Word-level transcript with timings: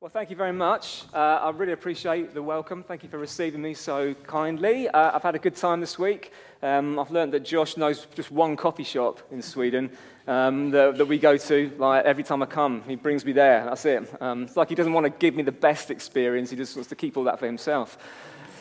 Well, 0.00 0.08
thank 0.08 0.30
you 0.30 0.36
very 0.36 0.54
much. 0.54 1.04
Uh, 1.12 1.18
I 1.18 1.50
really 1.50 1.72
appreciate 1.72 2.32
the 2.32 2.42
welcome. 2.42 2.82
Thank 2.82 3.02
you 3.02 3.10
for 3.10 3.18
receiving 3.18 3.60
me 3.60 3.74
so 3.74 4.14
kindly. 4.14 4.88
Uh, 4.88 5.14
I've 5.14 5.22
had 5.22 5.34
a 5.34 5.38
good 5.38 5.56
time 5.56 5.82
this 5.82 5.98
week. 5.98 6.32
Um, 6.62 6.98
I've 6.98 7.10
learned 7.10 7.34
that 7.34 7.40
Josh 7.40 7.76
knows 7.76 8.06
just 8.14 8.30
one 8.30 8.56
coffee 8.56 8.82
shop 8.82 9.20
in 9.30 9.42
Sweden 9.42 9.90
um, 10.26 10.70
that, 10.70 10.96
that, 10.96 11.04
we 11.04 11.18
go 11.18 11.36
to 11.36 11.70
like, 11.76 12.06
every 12.06 12.24
time 12.24 12.42
I 12.42 12.46
come. 12.46 12.82
He 12.88 12.96
brings 12.96 13.26
me 13.26 13.32
there. 13.32 13.62
That's 13.66 13.84
it. 13.84 14.22
Um, 14.22 14.44
it's 14.44 14.56
like 14.56 14.70
he 14.70 14.74
doesn't 14.74 14.94
want 14.94 15.04
to 15.04 15.10
give 15.10 15.34
me 15.34 15.42
the 15.42 15.52
best 15.52 15.90
experience, 15.90 16.48
he 16.48 16.56
just 16.56 16.76
wants 16.76 16.88
to 16.88 16.96
keep 16.96 17.18
all 17.18 17.24
that 17.24 17.38
for 17.38 17.44
himself. 17.44 17.98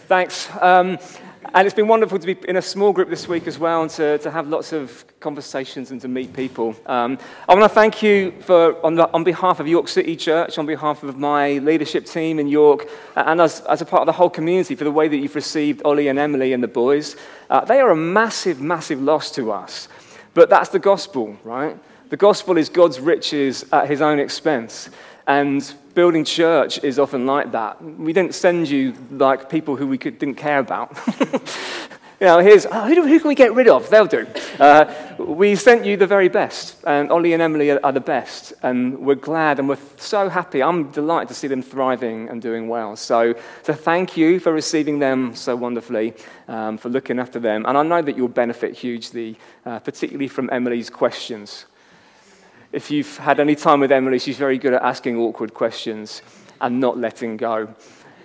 Thanks. 0.10 0.50
Um, 0.60 0.98
and 1.54 1.68
it's 1.68 1.76
been 1.76 1.88
wonderful 1.88 2.18
to 2.18 2.26
be 2.26 2.50
in 2.50 2.56
a 2.56 2.64
small 2.64 2.92
group 2.92 3.12
this 3.12 3.28
week 3.28 3.46
as 3.46 3.60
well 3.60 3.84
and 3.84 3.92
to, 3.92 4.18
to 4.18 4.32
have 4.32 4.48
lots 4.48 4.74
of 4.74 5.06
conversations 5.20 5.92
and 5.92 6.02
to 6.02 6.08
meet 6.08 6.34
people. 6.34 6.76
Um, 6.88 7.20
I 7.48 7.54
want 7.54 7.64
to 7.66 7.70
thank 7.70 8.02
you 8.02 8.32
for, 8.42 8.84
on, 8.84 8.96
the, 8.96 9.08
on, 9.14 9.24
behalf 9.24 9.60
of 9.60 9.68
York 9.68 9.88
City 9.88 10.16
Church, 10.16 10.58
on 10.58 10.66
behalf 10.66 11.04
of 11.04 11.20
my 11.20 11.60
leadership 11.60 12.08
team 12.08 12.40
in 12.40 12.48
York, 12.48 12.88
and 13.16 13.40
as, 13.40 13.62
as 13.62 13.82
a 13.82 13.86
part 13.86 14.02
of 14.02 14.08
the 14.08 14.14
whole 14.14 14.32
community 14.32 14.74
for 14.74 14.84
the 14.84 14.92
way 14.92 15.08
that 15.08 15.18
you've 15.18 15.36
received 15.36 15.84
Ollie 15.86 16.08
and 16.08 16.18
Emily 16.18 16.54
and 16.54 16.64
the 16.64 16.68
boys. 16.68 17.16
Uh, 17.48 17.64
they 17.64 17.80
are 17.80 17.92
a 17.92 17.96
massive, 17.96 18.60
massive 18.60 19.00
loss 19.00 19.30
to 19.34 19.52
us. 19.52 19.90
But 20.34 20.50
that's 20.50 20.70
the 20.70 20.80
gospel, 20.80 21.38
right? 21.44 21.78
The 22.10 22.18
gospel 22.18 22.58
is 22.58 22.68
God's 22.68 23.00
riches 23.00 23.64
at 23.72 23.88
his 23.88 24.02
own 24.02 24.18
expense. 24.18 24.90
And 25.30 25.72
building 25.94 26.26
church 26.26 26.84
is 26.84 26.98
often 26.98 27.28
like 27.28 27.52
that. 27.52 27.80
We 27.84 28.14
didn't 28.14 28.34
send 28.34 28.68
you 28.68 28.96
like 29.12 29.48
people 29.48 29.76
who 29.76 29.86
we 29.86 30.00
could, 30.00 30.18
didn't 30.18 30.38
care 30.38 30.58
about. 30.58 30.98
you 32.20 32.26
know, 32.26 32.40
here's 32.40 32.66
oh, 32.66 32.88
who, 32.88 32.96
do, 32.96 33.06
who, 33.06 33.20
can 33.20 33.28
we 33.28 33.36
get 33.36 33.54
rid 33.54 33.68
of? 33.68 33.88
They'll 33.92 34.08
do. 34.08 34.26
Uh, 34.60 34.92
we 35.20 35.56
sent 35.56 35.86
you 35.86 35.98
the 35.98 36.08
very 36.08 36.30
best, 36.30 36.78
and 36.88 37.12
Ollie 37.12 37.34
and 37.34 37.44
Emily 37.44 37.70
are, 37.70 37.80
are, 37.84 37.92
the 37.92 38.00
best, 38.00 38.54
and 38.64 38.98
we're 38.98 39.14
glad 39.14 39.60
and 39.60 39.70
we're 39.70 39.78
so 39.98 40.30
happy. 40.30 40.64
I'm 40.64 40.90
delighted 40.90 41.28
to 41.28 41.36
see 41.36 41.46
them 41.46 41.62
thriving 41.62 42.28
and 42.28 42.42
doing 42.42 42.68
well. 42.68 42.96
So, 42.96 43.36
so 43.62 43.74
thank 43.74 44.18
you 44.18 44.40
for 44.40 44.52
receiving 44.52 44.98
them 44.98 45.36
so 45.36 45.56
wonderfully, 45.56 46.16
um, 46.48 46.80
for 46.80 46.90
looking 46.90 47.20
after 47.20 47.40
them, 47.40 47.68
and 47.68 47.78
I 47.78 47.84
know 47.84 48.02
that 48.02 48.18
you'll 48.18 48.30
benefit 48.30 48.76
hugely, 48.76 49.38
uh, 49.64 49.78
particularly 49.78 50.28
from 50.28 50.50
Emily's 50.52 50.90
questions 50.90 51.68
if 52.72 52.92
you've 52.92 53.18
had 53.18 53.40
any 53.40 53.56
time 53.56 53.80
with 53.80 53.92
Emily, 53.92 54.20
she's 54.20 54.38
very 54.38 54.58
good 54.58 54.74
at 54.74 54.82
asking 54.82 55.18
awkward 55.18 55.54
questions 55.54 56.22
and 56.62 56.80
not 56.80 56.98
letting 56.98 57.38
go 57.38 57.74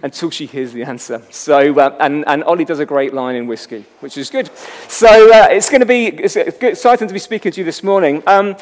until 0.03 0.31
she 0.31 0.45
hears 0.45 0.73
the 0.73 0.83
answer. 0.83 1.23
So, 1.31 1.79
uh, 1.79 1.97
and, 1.99 2.25
and 2.27 2.45
Ollie 2.45 2.67
does 2.67 2.79
a 2.79 2.85
great 2.85 3.15
line 3.15 3.37
in 3.37 3.47
whiskey, 3.47 3.87
which 4.01 4.19
is 4.19 4.29
good. 4.29 4.51
So 4.89 5.09
uh, 5.33 5.49
it's 5.51 5.71
going 5.71 5.81
to 5.81 5.87
be 5.87 6.09
it's 6.09 6.37
exciting 6.37 7.09
to 7.09 7.15
be 7.15 7.21
speaking 7.21 7.53
to 7.53 7.61
you 7.61 7.65
this 7.65 7.83
morning. 7.83 8.23
Um, 8.27 8.57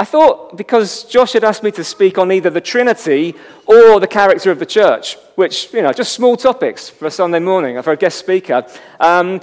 I 0.00 0.04
thought 0.04 0.56
because 0.56 1.04
Josh 1.04 1.34
had 1.34 1.44
asked 1.44 1.62
me 1.62 1.70
to 1.72 1.84
speak 1.84 2.16
on 2.16 2.32
either 2.32 2.48
the 2.48 2.62
Trinity 2.62 3.34
or 3.66 4.00
the 4.00 4.06
character 4.06 4.50
of 4.50 4.58
the 4.58 4.64
church, 4.64 5.18
which, 5.34 5.74
you 5.74 5.82
know, 5.82 5.92
just 5.92 6.14
small 6.14 6.38
topics 6.38 6.88
for 6.88 7.04
a 7.04 7.10
Sunday 7.10 7.38
morning 7.38 7.80
for 7.82 7.92
a 7.92 7.98
guest 7.98 8.18
speaker. 8.18 8.66
Um, 8.98 9.42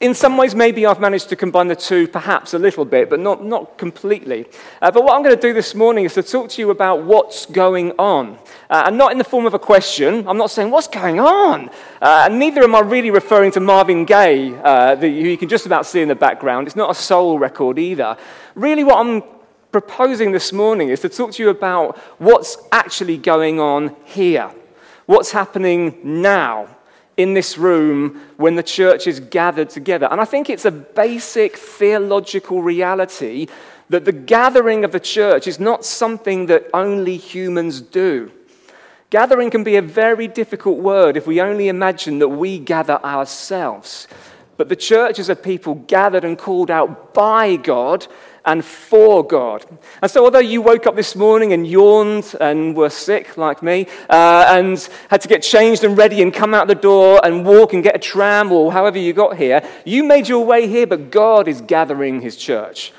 in 0.00 0.14
some 0.14 0.38
ways, 0.38 0.54
maybe 0.54 0.86
I've 0.86 1.00
managed 1.00 1.28
to 1.28 1.36
combine 1.36 1.68
the 1.68 1.76
two 1.76 2.08
perhaps 2.08 2.54
a 2.54 2.58
little 2.58 2.86
bit, 2.86 3.10
but 3.10 3.20
not, 3.20 3.44
not 3.44 3.76
completely. 3.76 4.46
Uh, 4.80 4.90
but 4.90 5.04
what 5.04 5.16
I'm 5.16 5.22
going 5.22 5.36
to 5.36 5.40
do 5.40 5.52
this 5.52 5.74
morning 5.74 6.06
is 6.06 6.14
to 6.14 6.22
talk 6.22 6.48
to 6.48 6.62
you 6.62 6.70
about 6.70 7.02
what's 7.02 7.44
going 7.44 7.92
on. 7.98 8.38
Uh, 8.70 8.84
and 8.86 8.96
not 8.96 9.12
in 9.12 9.18
the 9.18 9.24
form 9.24 9.44
of 9.44 9.52
a 9.52 9.58
question. 9.58 10.26
I'm 10.26 10.38
not 10.38 10.50
saying, 10.50 10.70
what's 10.70 10.88
going 10.88 11.20
on? 11.20 11.68
Uh, 12.00 12.24
and 12.24 12.38
neither 12.38 12.62
am 12.62 12.74
I 12.74 12.80
really 12.80 13.10
referring 13.10 13.52
to 13.52 13.60
Marvin 13.60 14.06
Gaye, 14.06 14.54
uh, 14.64 14.94
the, 14.94 15.08
who 15.08 15.28
you 15.28 15.36
can 15.36 15.50
just 15.50 15.66
about 15.66 15.84
see 15.84 16.00
in 16.00 16.08
the 16.08 16.14
background. 16.14 16.68
It's 16.68 16.76
not 16.76 16.90
a 16.90 16.94
soul 16.94 17.38
record 17.38 17.78
either. 17.78 18.16
Really, 18.54 18.82
what 18.82 18.96
I'm 18.96 19.39
proposing 19.72 20.32
this 20.32 20.52
morning 20.52 20.88
is 20.88 21.00
to 21.00 21.08
talk 21.08 21.32
to 21.32 21.42
you 21.42 21.50
about 21.50 21.96
what's 22.18 22.56
actually 22.72 23.16
going 23.16 23.60
on 23.60 23.94
here. 24.04 24.50
What's 25.06 25.32
happening 25.32 25.98
now 26.02 26.68
in 27.16 27.34
this 27.34 27.58
room 27.58 28.20
when 28.36 28.56
the 28.56 28.62
church 28.62 29.06
is 29.06 29.20
gathered 29.20 29.70
together. 29.70 30.08
And 30.10 30.20
I 30.20 30.24
think 30.24 30.48
it's 30.48 30.64
a 30.64 30.70
basic 30.70 31.56
theological 31.56 32.62
reality 32.62 33.46
that 33.90 34.04
the 34.04 34.12
gathering 34.12 34.84
of 34.84 34.92
the 34.92 35.00
church 35.00 35.46
is 35.46 35.60
not 35.60 35.84
something 35.84 36.46
that 36.46 36.66
only 36.72 37.16
humans 37.16 37.80
do. 37.80 38.30
Gathering 39.10 39.50
can 39.50 39.64
be 39.64 39.76
a 39.76 39.82
very 39.82 40.28
difficult 40.28 40.78
word 40.78 41.16
if 41.16 41.26
we 41.26 41.40
only 41.40 41.66
imagine 41.68 42.20
that 42.20 42.28
we 42.28 42.58
gather 42.60 43.04
ourselves. 43.04 44.06
But 44.56 44.68
the 44.68 44.76
church 44.76 45.18
is 45.18 45.28
a 45.28 45.34
people 45.34 45.74
gathered 45.74 46.24
and 46.24 46.38
called 46.38 46.70
out 46.70 47.12
by 47.12 47.56
God 47.56 48.06
and 48.44 48.64
for 48.64 49.26
God. 49.26 49.64
And 50.02 50.10
so, 50.10 50.24
although 50.24 50.38
you 50.38 50.62
woke 50.62 50.86
up 50.86 50.96
this 50.96 51.14
morning 51.14 51.52
and 51.52 51.66
yawned 51.66 52.34
and 52.40 52.76
were 52.76 52.90
sick 52.90 53.36
like 53.36 53.62
me, 53.62 53.86
uh, 54.08 54.46
and 54.48 54.88
had 55.08 55.20
to 55.22 55.28
get 55.28 55.42
changed 55.42 55.84
and 55.84 55.96
ready 55.96 56.22
and 56.22 56.32
come 56.32 56.54
out 56.54 56.68
the 56.68 56.74
door 56.74 57.20
and 57.24 57.44
walk 57.44 57.72
and 57.72 57.82
get 57.82 57.96
a 57.96 57.98
tram 57.98 58.52
or 58.52 58.72
however 58.72 58.98
you 58.98 59.12
got 59.12 59.36
here, 59.36 59.62
you 59.84 60.04
made 60.04 60.28
your 60.28 60.44
way 60.44 60.66
here, 60.66 60.86
but 60.86 61.10
God 61.10 61.48
is 61.48 61.60
gathering 61.60 62.20
his 62.20 62.36
church. 62.36 62.92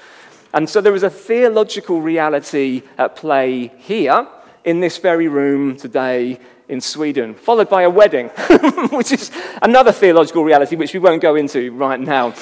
And 0.53 0.69
so, 0.69 0.81
there 0.81 0.96
is 0.96 1.03
a 1.03 1.09
theological 1.09 2.02
reality 2.02 2.84
at 2.97 3.16
play 3.16 3.72
here 3.78 4.28
in 4.63 4.79
this 4.79 4.97
very 4.97 5.28
room 5.28 5.75
today 5.75 6.40
in 6.69 6.79
Sweden, 6.79 7.35
followed 7.35 7.69
by 7.69 7.81
a 7.81 7.90
wedding, 7.90 8.28
which 8.91 9.12
is 9.12 9.29
another 9.62 9.91
theological 9.91 10.44
reality 10.44 10.78
which 10.78 10.94
we 10.94 11.00
won't 11.00 11.22
go 11.22 11.35
into 11.35 11.72
right 11.73 12.00
now. 12.00 12.34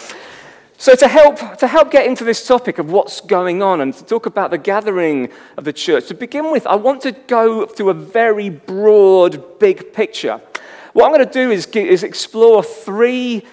So, 0.81 0.95
to 0.95 1.09
help, 1.09 1.57
to 1.57 1.67
help 1.67 1.91
get 1.91 2.05
into 2.05 2.23
this 2.23 2.47
topic 2.47 2.79
of 2.79 2.89
what's 2.89 3.19
going 3.19 3.61
on 3.61 3.81
and 3.81 3.93
to 3.93 4.05
talk 4.05 4.25
about 4.25 4.49
the 4.49 4.57
gathering 4.57 5.27
of 5.57 5.65
the 5.65 5.73
church, 5.73 6.07
to 6.07 6.13
begin 6.13 6.53
with, 6.53 6.65
I 6.65 6.75
want 6.75 7.01
to 7.01 7.11
go 7.11 7.65
through 7.65 7.89
a 7.89 7.93
very 7.93 8.49
broad, 8.49 9.59
big 9.59 9.91
picture. 9.91 10.39
What 10.93 11.03
I'm 11.03 11.11
going 11.11 11.27
to 11.27 11.33
do 11.33 11.51
is, 11.51 11.65
is 11.65 12.03
explore 12.03 12.63
three, 12.63 13.45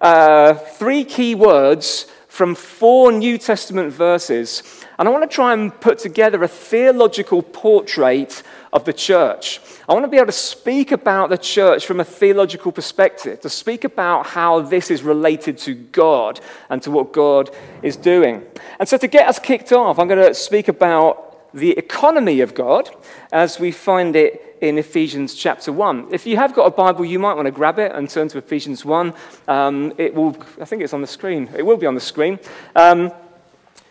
uh, 0.00 0.54
three 0.54 1.04
key 1.04 1.36
words 1.36 2.10
from 2.26 2.56
four 2.56 3.12
New 3.12 3.38
Testament 3.38 3.92
verses. 3.92 4.81
And 5.02 5.08
I 5.08 5.10
want 5.10 5.28
to 5.28 5.34
try 5.34 5.52
and 5.52 5.80
put 5.80 5.98
together 5.98 6.44
a 6.44 6.46
theological 6.46 7.42
portrait 7.42 8.44
of 8.72 8.84
the 8.84 8.92
church. 8.92 9.60
I 9.88 9.94
want 9.94 10.04
to 10.04 10.08
be 10.08 10.16
able 10.16 10.26
to 10.26 10.32
speak 10.32 10.92
about 10.92 11.28
the 11.28 11.36
church 11.36 11.86
from 11.86 11.98
a 11.98 12.04
theological 12.04 12.70
perspective, 12.70 13.40
to 13.40 13.50
speak 13.50 13.82
about 13.82 14.26
how 14.26 14.60
this 14.60 14.92
is 14.92 15.02
related 15.02 15.58
to 15.58 15.74
God 15.74 16.38
and 16.70 16.80
to 16.82 16.92
what 16.92 17.12
God 17.12 17.50
is 17.82 17.96
doing. 17.96 18.44
And 18.78 18.88
so, 18.88 18.96
to 18.96 19.08
get 19.08 19.26
us 19.26 19.40
kicked 19.40 19.72
off, 19.72 19.98
I'm 19.98 20.06
going 20.06 20.24
to 20.24 20.34
speak 20.34 20.68
about 20.68 21.50
the 21.52 21.72
economy 21.72 22.40
of 22.40 22.54
God 22.54 22.88
as 23.32 23.58
we 23.58 23.72
find 23.72 24.14
it 24.14 24.56
in 24.60 24.78
Ephesians 24.78 25.34
chapter 25.34 25.72
1. 25.72 26.14
If 26.14 26.26
you 26.26 26.36
have 26.36 26.54
got 26.54 26.66
a 26.66 26.70
Bible, 26.70 27.04
you 27.04 27.18
might 27.18 27.34
want 27.34 27.46
to 27.46 27.50
grab 27.50 27.80
it 27.80 27.90
and 27.90 28.08
turn 28.08 28.28
to 28.28 28.38
Ephesians 28.38 28.84
1. 28.84 29.12
Um, 29.48 29.92
it 29.98 30.14
will, 30.14 30.36
I 30.60 30.64
think 30.64 30.80
it's 30.80 30.94
on 30.94 31.00
the 31.00 31.08
screen. 31.08 31.50
It 31.56 31.66
will 31.66 31.76
be 31.76 31.86
on 31.86 31.96
the 31.96 32.00
screen. 32.00 32.38
Um, 32.76 33.10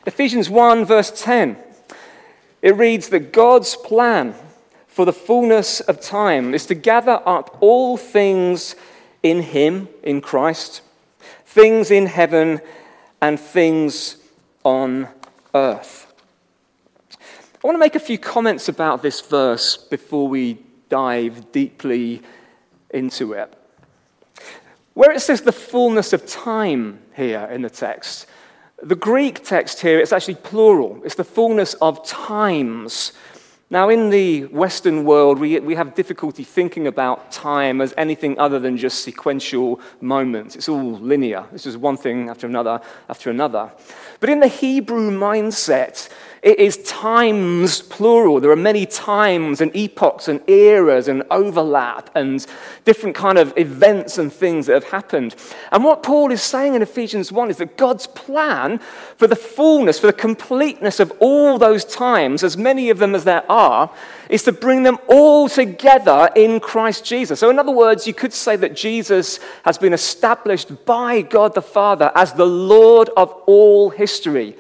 Ephesians 0.05 0.49
1, 0.49 0.85
verse 0.85 1.11
10. 1.11 1.57
It 2.61 2.75
reads 2.75 3.09
that 3.09 3.31
God's 3.31 3.75
plan 3.75 4.33
for 4.87 5.05
the 5.05 5.13
fullness 5.13 5.79
of 5.79 6.01
time 6.01 6.53
is 6.53 6.65
to 6.65 6.75
gather 6.75 7.21
up 7.25 7.57
all 7.59 7.97
things 7.97 8.75
in 9.21 9.41
Him, 9.41 9.87
in 10.01 10.21
Christ, 10.21 10.81
things 11.45 11.91
in 11.91 12.07
heaven 12.07 12.61
and 13.21 13.39
things 13.39 14.17
on 14.63 15.07
earth. 15.53 16.11
I 17.63 17.67
want 17.67 17.75
to 17.75 17.79
make 17.79 17.95
a 17.95 17.99
few 17.99 18.17
comments 18.17 18.69
about 18.69 19.03
this 19.03 19.21
verse 19.21 19.77
before 19.77 20.27
we 20.27 20.57
dive 20.89 21.51
deeply 21.51 22.23
into 22.89 23.33
it. 23.33 23.53
Where 24.95 25.11
it 25.11 25.21
says 25.21 25.41
the 25.41 25.51
fullness 25.51 26.11
of 26.11 26.25
time 26.25 26.99
here 27.15 27.47
in 27.51 27.61
the 27.61 27.69
text, 27.69 28.25
the 28.81 28.95
Greek 28.95 29.43
text 29.43 29.81
here, 29.81 29.99
it's 29.99 30.13
actually 30.13 30.35
plural. 30.35 31.01
It's 31.03 31.15
the 31.15 31.23
fullness 31.23 31.73
of 31.75 32.05
times 32.05 33.13
now, 33.71 33.87
in 33.87 34.09
the 34.09 34.47
Western 34.47 35.05
world, 35.05 35.39
we, 35.39 35.57
we 35.61 35.75
have 35.75 35.95
difficulty 35.95 36.43
thinking 36.43 36.87
about 36.87 37.31
time 37.31 37.79
as 37.79 37.93
anything 37.95 38.37
other 38.37 38.59
than 38.59 38.75
just 38.75 39.01
sequential 39.01 39.79
moments. 40.01 40.57
It's 40.57 40.67
all 40.67 40.99
linear. 40.99 41.45
It's 41.53 41.63
just 41.63 41.77
one 41.77 41.95
thing 41.95 42.27
after 42.27 42.47
another 42.47 42.81
after 43.07 43.29
another. 43.29 43.71
But 44.19 44.29
in 44.29 44.41
the 44.41 44.49
Hebrew 44.49 45.09
mindset, 45.09 46.09
it 46.41 46.57
is 46.57 46.77
times 46.77 47.83
plural. 47.83 48.39
There 48.39 48.49
are 48.49 48.55
many 48.55 48.87
times 48.87 49.61
and 49.61 49.75
epochs 49.75 50.27
and 50.27 50.41
eras 50.49 51.07
and 51.07 51.21
overlap 51.29 52.09
and 52.15 52.43
different 52.83 53.15
kind 53.15 53.37
of 53.37 53.53
events 53.57 54.17
and 54.17 54.33
things 54.33 54.65
that 54.65 54.73
have 54.73 54.91
happened. 54.91 55.35
And 55.71 55.83
what 55.83 56.01
Paul 56.01 56.31
is 56.31 56.41
saying 56.41 56.73
in 56.73 56.81
Ephesians 56.81 57.31
1 57.31 57.51
is 57.51 57.57
that 57.57 57.77
God's 57.77 58.07
plan 58.07 58.79
for 59.17 59.27
the 59.27 59.35
fullness, 59.35 59.99
for 59.99 60.07
the 60.07 60.13
completeness 60.13 60.99
of 60.99 61.13
all 61.19 61.59
those 61.59 61.85
times, 61.85 62.43
as 62.43 62.57
many 62.57 62.89
of 62.89 62.97
them 62.97 63.13
as 63.13 63.23
there 63.23 63.49
are, 63.49 63.91
is 64.27 64.41
to 64.43 64.51
bring 64.51 64.81
them 64.81 64.97
all 65.07 65.47
together 65.47 66.27
in 66.35 66.59
Christ 66.59 67.05
Jesus. 67.05 67.39
So, 67.39 67.51
in 67.51 67.59
other 67.59 67.71
words, 67.71 68.07
you 68.07 68.15
could 68.15 68.33
say 68.33 68.55
that 68.55 68.75
Jesus 68.75 69.39
has 69.63 69.77
been 69.77 69.93
established 69.93 70.85
by 70.85 71.21
God 71.21 71.53
the 71.53 71.61
Father 71.61 72.11
as 72.15 72.33
the 72.33 72.47
Lord 72.47 73.09
of 73.15 73.31
all 73.45 73.91
history 73.91 74.55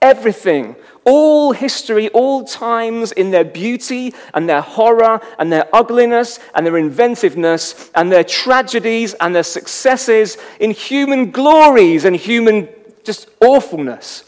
Everything, 0.00 0.76
all 1.04 1.52
history, 1.52 2.08
all 2.10 2.44
times 2.44 3.10
in 3.12 3.30
their 3.30 3.44
beauty 3.44 4.14
and 4.34 4.48
their 4.48 4.60
horror 4.60 5.20
and 5.38 5.52
their 5.52 5.68
ugliness 5.74 6.38
and 6.54 6.64
their 6.64 6.76
inventiveness 6.76 7.90
and 7.94 8.12
their 8.12 8.22
tragedies 8.22 9.14
and 9.14 9.34
their 9.34 9.42
successes, 9.42 10.36
in 10.60 10.70
human 10.70 11.30
glories 11.30 12.04
and 12.04 12.14
human 12.14 12.68
just 13.02 13.28
awfulness. 13.40 14.24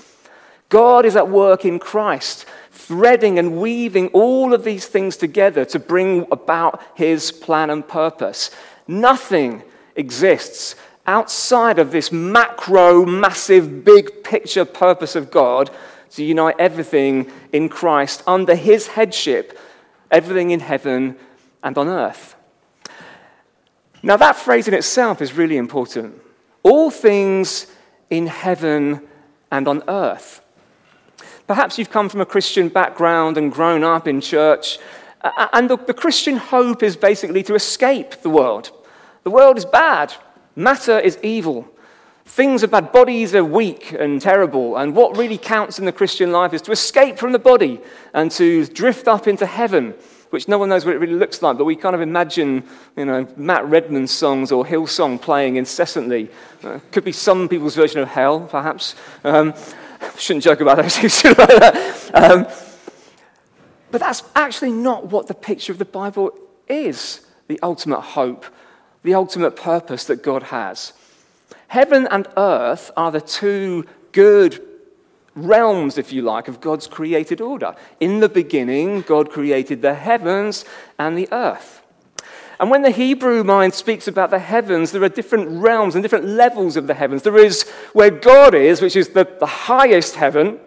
God 0.71 1.05
is 1.05 1.17
at 1.17 1.29
work 1.29 1.65
in 1.65 1.79
Christ, 1.79 2.47
threading 2.73 3.39
and 3.39 3.61
weaving 3.61 4.09
all 4.09 4.55
of 4.55 4.65
these 4.65 4.87
things 4.87 5.17
together 5.17 5.65
to 5.67 5.79
bring 5.79 6.27
about 6.33 6.83
his 6.95 7.31
plan 7.31 7.71
and 7.71 7.87
purpose. 7.87 8.51
Nothing 8.89 9.63
exists 9.97 10.77
outside 11.11 11.81
of 11.81 11.91
this 11.91 12.13
macro, 12.13 13.05
massive, 13.05 13.85
big 13.85 14.23
picture 14.23 14.65
purpose 14.65 15.17
of 15.17 15.29
God 15.29 15.69
to 16.11 16.23
unite 16.23 16.55
everything 16.59 17.31
in 17.53 17.69
Christ 17.69 18.23
under 18.29 18.55
his 18.55 18.87
headship, 18.87 19.59
everything 20.11 20.53
in 20.53 20.61
heaven 20.61 21.17
and 21.65 21.77
on 21.77 21.89
earth. 21.89 22.37
Now, 24.05 24.17
that 24.19 24.37
phrase 24.37 24.69
in 24.69 24.75
itself 24.75 25.21
is 25.21 25.33
really 25.33 25.57
important. 25.57 26.15
All 26.63 26.91
things 26.91 27.67
in 28.09 28.29
heaven 28.29 29.03
and 29.51 29.67
on 29.67 29.83
earth. 29.89 30.41
Perhaps 31.49 31.77
you've 31.77 31.91
come 31.91 32.09
from 32.09 32.21
a 32.21 32.27
Christian 32.27 32.69
background 32.69 33.37
and 33.37 33.51
grown 33.51 33.83
up 33.83 34.07
in 34.07 34.21
church, 34.21 34.79
and 35.53 35.69
the, 35.69 35.77
the 35.77 35.93
Christian 35.93 36.37
hope 36.37 36.85
is 36.85 36.97
basically 36.97 37.43
to 37.43 37.57
escape 37.57 38.23
the 38.23 38.31
world. 38.31 38.71
The 39.25 39.31
world 39.31 39.59
is 39.59 39.65
bad, 39.65 40.15
Matter 40.57 40.99
is 40.99 41.19
evil. 41.23 41.69
Things 42.25 42.63
are 42.63 42.69
bad. 42.69 42.93
Bodies 42.93 43.35
are 43.35 43.45
weak 43.45 43.93
and 43.93 44.21
terrible. 44.21 44.77
And 44.77 44.95
what 44.95 45.17
really 45.17 45.39
counts 45.39 45.79
in 45.79 45.85
the 45.85 45.93
Christian 45.93 46.31
life 46.33 46.53
is 46.53 46.63
to 46.63 46.73
escape 46.73 47.19
from 47.19 47.33
the 47.33 47.39
body 47.39 47.81
and 48.15 48.31
to 48.33 48.67
drift 48.67 49.09
up 49.09 49.27
into 49.27 49.47
heaven, 49.47 49.95
which 50.31 50.47
no 50.47 50.59
one 50.59 50.69
knows 50.69 50.85
what 50.85 50.95
it 50.95 50.99
really 50.99 51.15
looks 51.15 51.43
like. 51.43 51.59
But 51.59 51.65
we 51.65 51.77
kind 51.77 51.95
of 51.95 52.01
imagine, 52.01 52.65
you 52.97 53.05
know, 53.05 53.27
Matt 53.37 53.65
Redman's 53.67 54.13
songs 54.13 54.53
or 54.53 54.65
Hillsong 54.65 55.21
playing 55.21 55.57
incessantly. 55.57 56.31
Uh, 56.63 56.79
could 56.93 57.05
be 57.05 57.13
some 57.13 57.49
people's 57.49 57.75
version 57.75 58.01
of 58.01 58.09
hell, 58.09 58.41
perhaps. 58.41 58.95
Um, 59.25 59.55
shouldn't 60.17 60.45
joke 60.45 60.61
about 60.61 60.77
those 60.77 60.99
things 60.99 61.25
like 61.25 61.37
that. 61.37 62.11
Um, 62.15 62.47
but 63.91 64.01
that's 64.01 64.23
actually 64.37 64.73
not 64.73 65.07
what 65.07 65.27
the 65.27 65.35
picture 65.35 65.73
of 65.73 65.79
the 65.79 65.85
Bible 65.85 66.33
is 66.69 67.27
the 67.49 67.59
ultimate 67.63 68.01
hope 68.01 68.47
the 69.03 69.15
ultimate 69.15 69.57
purpose 69.57 70.05
that 70.05 70.23
God 70.23 70.45
has. 70.45 70.93
Heaven 71.69 72.09
and 72.11 72.27
earth 72.37 72.91
are 72.97 73.13
the 73.13 73.21
two 73.21 73.87
good 74.13 74.61
realms, 75.35 75.99
if 75.99 76.13
you 76.13 76.23
like, 76.23 76.49
of 76.49 76.61
God's 76.61 76.87
created 76.87 77.41
order. 77.41 77.75
In 78.01 78.21
the 78.21 78.29
beginning, 78.29 79.03
God 79.03 79.31
created 79.31 79.81
the 79.83 79.95
heavens 79.95 80.65
and 80.99 81.17
the 81.17 81.29
earth. 81.33 81.83
And 82.59 82.71
when 82.71 82.83
the 82.83 82.91
Hebrew 82.91 83.43
mind 83.43 83.73
speaks 83.73 84.07
about 84.07 84.31
the 84.31 84.39
heavens, 84.39 84.93
there 84.93 85.03
are 85.03 85.09
different 85.09 85.63
realms 85.63 85.95
and 85.95 86.03
different 86.03 86.27
levels 86.27 86.77
of 86.77 86.87
the 86.87 86.95
heavens. 86.95 87.23
There 87.23 87.39
is 87.39 87.69
where 87.95 88.11
God 88.11 88.55
is, 88.55 88.83
which 88.83 88.97
is 88.97 89.11
the, 89.11 89.27
the 89.39 89.47
highest 89.47 90.17
heaven, 90.17 90.61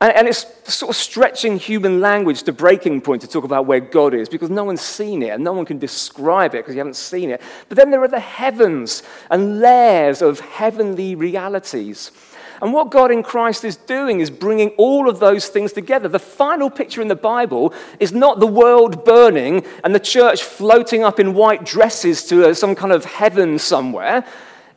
and, 0.00 0.12
and, 0.12 0.28
it's 0.28 0.46
sort 0.72 0.90
of 0.90 0.96
stretching 0.96 1.58
human 1.58 2.00
language 2.00 2.42
to 2.42 2.52
breaking 2.52 3.00
point 3.00 3.22
to 3.22 3.28
talk 3.28 3.44
about 3.44 3.64
where 3.64 3.80
God 3.80 4.12
is 4.12 4.28
because 4.28 4.50
no 4.50 4.64
one's 4.64 4.82
seen 4.82 5.22
it 5.22 5.30
and 5.30 5.42
no 5.42 5.54
one 5.54 5.64
can 5.64 5.78
describe 5.78 6.54
it 6.54 6.58
because 6.58 6.74
you 6.74 6.80
haven't 6.80 6.96
seen 6.96 7.30
it. 7.30 7.40
But 7.70 7.78
then 7.78 7.90
there 7.90 8.02
are 8.02 8.08
the 8.08 8.20
heavens 8.20 9.02
and 9.30 9.60
layers 9.60 10.20
of 10.20 10.40
heavenly 10.40 11.14
realities. 11.14 12.10
And 12.60 12.72
what 12.72 12.90
God 12.90 13.10
in 13.10 13.22
Christ 13.22 13.64
is 13.64 13.76
doing 13.76 14.20
is 14.20 14.30
bringing 14.30 14.70
all 14.70 15.08
of 15.08 15.18
those 15.18 15.48
things 15.48 15.72
together. 15.72 16.08
The 16.08 16.18
final 16.18 16.70
picture 16.70 17.02
in 17.02 17.08
the 17.08 17.16
Bible 17.16 17.72
is 18.00 18.12
not 18.12 18.38
the 18.38 18.46
world 18.46 19.04
burning 19.04 19.64
and 19.84 19.94
the 19.94 20.00
church 20.00 20.42
floating 20.42 21.04
up 21.04 21.20
in 21.20 21.34
white 21.34 21.64
dresses 21.64 22.24
to 22.26 22.48
uh, 22.48 22.54
some 22.54 22.74
kind 22.74 22.92
of 22.92 23.04
heaven 23.04 23.58
somewhere. 23.58 24.26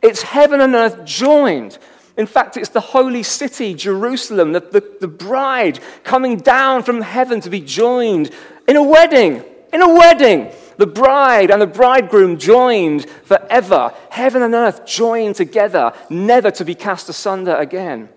It's 0.01 0.21
heaven 0.21 0.61
and 0.61 0.75
earth 0.75 1.03
joined 1.05 1.77
in 2.19 2.27
fact, 2.27 2.57
it's 2.57 2.67
the 2.67 2.81
holy 2.81 3.23
city, 3.23 3.73
Jerusalem, 3.73 4.51
the, 4.51 4.59
the, 4.59 4.83
the, 4.99 5.07
bride 5.07 5.79
coming 6.03 6.35
down 6.35 6.83
from 6.83 6.99
heaven 6.99 7.39
to 7.39 7.49
be 7.49 7.61
joined 7.61 8.29
in 8.67 8.75
a 8.75 8.83
wedding. 8.83 9.41
In 9.71 9.81
a 9.81 9.87
wedding. 9.87 10.51
The 10.75 10.85
bride 10.85 11.49
and 11.49 11.61
the 11.61 11.67
bridegroom 11.67 12.37
joined 12.37 13.09
forever. 13.23 13.93
Heaven 14.09 14.41
and 14.41 14.53
earth 14.53 14.85
joined 14.85 15.35
together, 15.35 15.93
never 16.09 16.51
to 16.51 16.65
be 16.65 16.75
cast 16.75 17.07
asunder 17.07 17.55
again. 17.55 18.09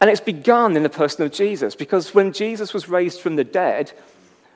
And 0.00 0.10
it's 0.10 0.20
begun 0.20 0.76
in 0.76 0.82
the 0.82 0.90
person 0.90 1.24
of 1.24 1.30
Jesus, 1.30 1.76
because 1.76 2.12
when 2.12 2.32
Jesus 2.32 2.74
was 2.74 2.88
raised 2.88 3.20
from 3.20 3.36
the 3.36 3.44
dead, 3.44 3.92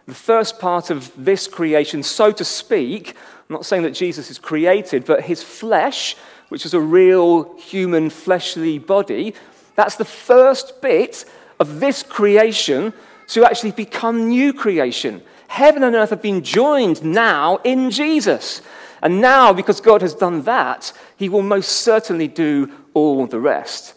the 0.08 0.14
first 0.14 0.58
part 0.58 0.90
of 0.90 1.12
this 1.16 1.46
creation, 1.46 2.02
so 2.02 2.32
to 2.32 2.44
speak, 2.44 3.14
I'm 3.48 3.54
not 3.54 3.64
saying 3.64 3.84
that 3.84 3.92
Jesus 3.94 4.28
is 4.28 4.40
created, 4.40 5.04
but 5.04 5.22
his 5.22 5.40
flesh 5.40 6.16
which 6.48 6.64
is 6.64 6.74
a 6.74 6.80
real 6.80 7.56
human 7.58 8.10
fleshly 8.10 8.78
body, 8.78 9.34
that's 9.74 9.96
the 9.96 10.04
first 10.04 10.80
bit 10.80 11.24
of 11.60 11.80
this 11.80 12.02
creation 12.02 12.92
to 13.28 13.44
actually 13.44 13.72
become 13.72 14.28
new 14.28 14.52
creation. 14.52 15.22
Heaven 15.48 15.82
and 15.82 15.94
earth 15.94 16.10
have 16.10 16.22
been 16.22 16.42
joined 16.42 17.04
now 17.04 17.58
in 17.64 17.90
Jesus. 17.90 18.62
And 19.02 19.20
now, 19.20 19.52
because 19.52 19.80
God 19.80 20.02
has 20.02 20.14
done 20.14 20.42
that, 20.42 20.92
He 21.16 21.28
will 21.28 21.42
most 21.42 21.68
certainly 21.68 22.28
do 22.28 22.72
all 22.94 23.26
the 23.26 23.38
rest. 23.38 23.94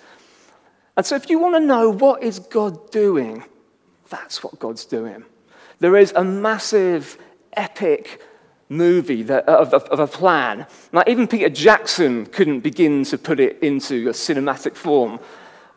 And 0.96 1.06
so, 1.06 1.16
if 1.16 1.30
you 1.30 1.40
want 1.40 1.56
to 1.56 1.60
know 1.60 1.90
what 1.90 2.22
is 2.22 2.40
God 2.40 2.92
doing, 2.92 3.44
that's 4.10 4.44
what 4.44 4.60
God's 4.60 4.86
doing. 4.86 5.24
There 5.80 5.98
is 5.98 6.14
a 6.16 6.24
massive, 6.24 7.18
epic 7.54 8.22
movie 8.72 9.22
that, 9.24 9.48
uh, 9.48 9.58
of, 9.58 9.74
of, 9.74 9.84
of, 9.84 10.00
a 10.00 10.08
plan. 10.08 10.66
Like 10.94 11.10
even 11.10 11.28
Peter 11.28 11.50
Jackson 11.50 12.26
couldn't 12.26 12.62
begin 12.62 13.04
to 13.06 13.18
put 13.18 13.40
it 13.40 13.60
into 13.62 14.08
a 14.08 14.14
cinematic 14.14 14.76
form. 14.76 15.20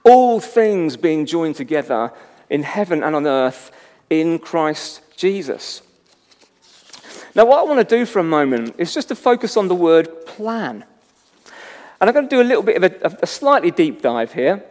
All 0.05 0.39
things 0.41 0.97
being 0.97 1.27
joined 1.27 1.57
together 1.57 2.13
in 2.49 2.63
heaven 2.63 3.03
and 3.03 3.17
on 3.17 3.27
earth 3.27 3.73
in 4.09 4.39
Christ 4.39 5.03
Jesus. 5.17 5.83
Now, 7.35 7.47
what 7.47 7.59
I 7.59 7.63
want 7.63 7.87
to 7.87 7.97
do 7.97 8.07
for 8.07 8.21
a 8.21 8.25
moment 8.25 8.77
is 8.79 8.95
just 8.95 9.09
to 9.09 9.17
focus 9.17 9.57
on 9.57 9.67
the 9.67 9.75
word 9.75 10.25
plan. 10.25 10.85
And 12.01 12.09
I'm 12.09 12.15
going 12.15 12.29
to 12.29 12.37
do 12.37 12.41
a 12.41 12.45
little 12.47 12.63
bit 12.63 12.83
of 12.83 12.85
a, 12.85 13.19
a 13.23 13.27
slightly 13.27 13.73
deep 13.73 14.03
dive 14.03 14.33
here 14.33 14.65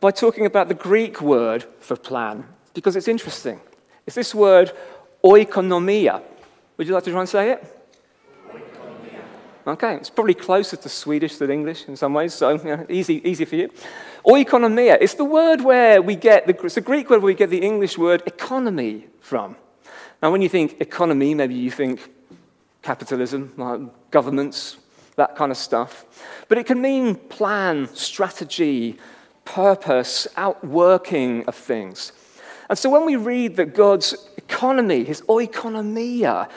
by 0.00 0.10
talking 0.10 0.44
about 0.44 0.68
the 0.68 0.74
Greek 0.74 1.22
word 1.22 1.64
for 1.80 1.96
plan, 1.96 2.44
because 2.74 2.94
it's 2.94 3.08
interesting. 3.08 3.58
It's 4.06 4.16
this 4.16 4.34
word 4.34 4.72
oikonomia. 5.24 6.22
Would 6.76 6.88
you 6.88 6.94
like 6.94 7.04
to 7.04 7.10
try 7.10 7.20
and 7.20 7.28
say 7.28 7.50
it? 7.52 7.80
Okay, 9.66 9.94
it's 9.94 10.10
probably 10.10 10.34
closer 10.34 10.76
to 10.76 10.88
Swedish 10.90 11.36
than 11.36 11.50
English 11.50 11.88
in 11.88 11.96
some 11.96 12.12
ways, 12.12 12.34
so 12.34 12.84
easy, 12.90 13.26
easy 13.26 13.46
for 13.46 13.56
you. 13.56 13.70
Oikonomia, 14.26 14.98
it's 15.00 15.14
the 15.14 15.24
word 15.24 15.62
where 15.62 16.02
we 16.02 16.16
get, 16.16 16.46
the, 16.46 16.54
it's 16.64 16.76
a 16.76 16.82
Greek 16.82 17.08
word 17.08 17.22
where 17.22 17.26
we 17.26 17.34
get 17.34 17.48
the 17.48 17.62
English 17.62 17.96
word 17.96 18.22
economy 18.26 19.06
from. 19.20 19.56
Now, 20.22 20.30
when 20.30 20.42
you 20.42 20.50
think 20.50 20.80
economy, 20.80 21.34
maybe 21.34 21.54
you 21.54 21.70
think 21.70 22.10
capitalism, 22.82 23.54
like 23.56 24.10
governments, 24.10 24.76
that 25.16 25.34
kind 25.34 25.50
of 25.50 25.56
stuff. 25.56 26.04
But 26.48 26.58
it 26.58 26.66
can 26.66 26.82
mean 26.82 27.14
plan, 27.14 27.88
strategy, 27.94 28.98
purpose, 29.46 30.26
outworking 30.36 31.46
of 31.46 31.54
things. 31.54 32.12
And 32.68 32.78
so 32.78 32.90
when 32.90 33.04
we 33.04 33.16
read 33.16 33.56
that 33.56 33.74
God's 33.74 34.14
economy, 34.36 35.04
his 35.04 35.20
oikonomia 35.22 36.48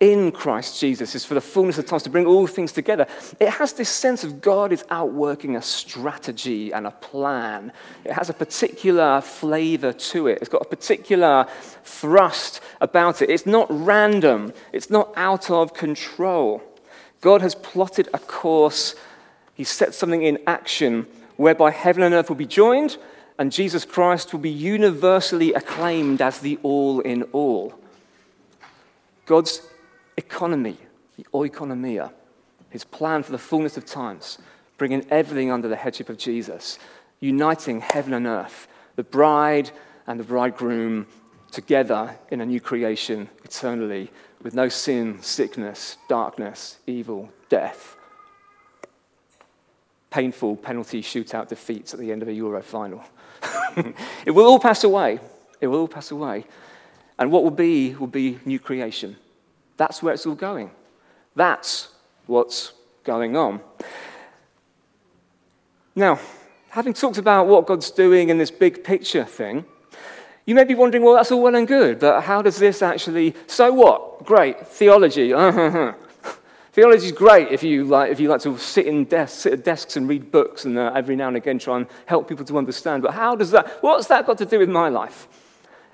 in 0.00 0.32
Christ 0.32 0.80
Jesus 0.80 1.14
is 1.14 1.24
for 1.24 1.34
the 1.34 1.40
fullness 1.40 1.78
of 1.78 1.86
times 1.86 2.02
to 2.02 2.10
bring 2.10 2.26
all 2.26 2.46
things 2.46 2.72
together, 2.72 3.06
it 3.40 3.48
has 3.48 3.72
this 3.72 3.88
sense 3.88 4.24
of 4.24 4.40
God 4.40 4.72
is 4.72 4.84
outworking 4.90 5.56
a 5.56 5.62
strategy 5.62 6.72
and 6.72 6.86
a 6.86 6.90
plan. 6.90 7.72
It 8.04 8.12
has 8.12 8.28
a 8.28 8.34
particular 8.34 9.20
flavor 9.20 9.92
to 9.92 10.26
it, 10.26 10.38
it's 10.40 10.48
got 10.48 10.62
a 10.62 10.68
particular 10.68 11.46
thrust 11.84 12.60
about 12.80 13.22
it. 13.22 13.30
It's 13.30 13.46
not 13.46 13.66
random, 13.70 14.52
it's 14.72 14.90
not 14.90 15.12
out 15.16 15.50
of 15.50 15.74
control. 15.74 16.62
God 17.20 17.40
has 17.40 17.54
plotted 17.54 18.08
a 18.12 18.18
course, 18.18 18.94
He 19.54 19.64
set 19.64 19.94
something 19.94 20.22
in 20.22 20.38
action 20.46 21.06
whereby 21.36 21.70
heaven 21.70 22.02
and 22.02 22.14
earth 22.14 22.28
will 22.28 22.36
be 22.36 22.46
joined 22.46 22.98
and 23.38 23.50
Jesus 23.50 23.84
Christ 23.84 24.32
will 24.32 24.40
be 24.40 24.50
universally 24.50 25.52
acclaimed 25.52 26.22
as 26.22 26.38
the 26.38 26.58
all 26.62 27.00
in 27.00 27.24
all. 27.32 27.74
God's 29.26 29.62
economy, 30.16 30.76
the 31.16 31.26
oikonomia, 31.34 32.12
his 32.70 32.84
plan 32.84 33.22
for 33.22 33.32
the 33.32 33.38
fullness 33.38 33.76
of 33.76 33.84
times, 33.84 34.38
bringing 34.78 35.06
everything 35.10 35.50
under 35.50 35.68
the 35.68 35.76
headship 35.76 36.08
of 36.08 36.18
Jesus, 36.18 36.78
uniting 37.20 37.80
heaven 37.80 38.12
and 38.12 38.26
earth, 38.26 38.68
the 38.96 39.02
bride 39.02 39.70
and 40.06 40.20
the 40.20 40.24
bridegroom 40.24 41.06
together 41.50 42.16
in 42.30 42.40
a 42.40 42.46
new 42.46 42.60
creation 42.60 43.28
eternally 43.44 44.10
with 44.42 44.54
no 44.54 44.68
sin, 44.68 45.20
sickness, 45.22 45.96
darkness, 46.08 46.78
evil, 46.86 47.30
death. 47.48 47.96
Painful 50.10 50.56
penalty 50.56 51.02
shootout 51.02 51.48
defeats 51.48 51.94
at 51.94 52.00
the 52.00 52.12
end 52.12 52.22
of 52.22 52.28
a 52.28 52.32
Euro 52.34 52.62
final. 52.62 53.02
it 54.26 54.30
will 54.30 54.46
all 54.46 54.58
pass 54.58 54.84
away. 54.84 55.18
It 55.60 55.66
will 55.66 55.80
all 55.80 55.88
pass 55.88 56.10
away. 56.10 56.44
And 57.18 57.30
what 57.30 57.42
will 57.42 57.50
be 57.50 57.94
will 57.94 58.06
be 58.06 58.38
new 58.44 58.58
creation. 58.58 59.16
That's 59.76 60.02
where 60.02 60.14
it's 60.14 60.26
all 60.26 60.34
going. 60.34 60.70
That's 61.36 61.88
what's 62.26 62.72
going 63.04 63.36
on. 63.36 63.60
Now, 65.94 66.18
having 66.70 66.92
talked 66.92 67.18
about 67.18 67.46
what 67.46 67.66
God's 67.66 67.90
doing 67.90 68.28
in 68.28 68.38
this 68.38 68.50
big 68.50 68.82
picture 68.82 69.24
thing, 69.24 69.64
you 70.46 70.54
may 70.54 70.64
be 70.64 70.74
wondering, 70.74 71.02
well, 71.02 71.14
that's 71.14 71.32
all 71.32 71.42
well 71.42 71.54
and 71.54 71.66
good, 71.66 72.00
but 72.00 72.20
how 72.22 72.42
does 72.42 72.56
this 72.56 72.82
actually, 72.82 73.34
so 73.46 73.72
what? 73.72 74.24
Great, 74.24 74.66
theology. 74.66 75.32
theology 76.74 77.06
is 77.06 77.12
great 77.12 77.52
if 77.52 77.62
you, 77.62 77.84
like, 77.84 78.10
if 78.10 78.18
you 78.18 78.28
like 78.28 78.40
to 78.40 78.58
sit, 78.58 78.86
in 78.86 79.08
sit 79.28 79.52
at 79.52 79.64
desks 79.64 79.96
and 79.96 80.08
read 80.08 80.32
books 80.32 80.64
and 80.64 80.76
uh, 80.76 80.90
every 80.94 81.14
now 81.14 81.28
and 81.28 81.36
again 81.36 81.56
try 81.56 81.76
and 81.76 81.86
help 82.06 82.28
people 82.28 82.44
to 82.44 82.58
understand. 82.58 83.00
But 83.00 83.14
how 83.14 83.36
does 83.36 83.52
that, 83.52 83.68
what's 83.80 84.08
that 84.08 84.26
got 84.26 84.38
to 84.38 84.44
do 84.44 84.58
with 84.58 84.68
my 84.68 84.88
life? 84.88 85.28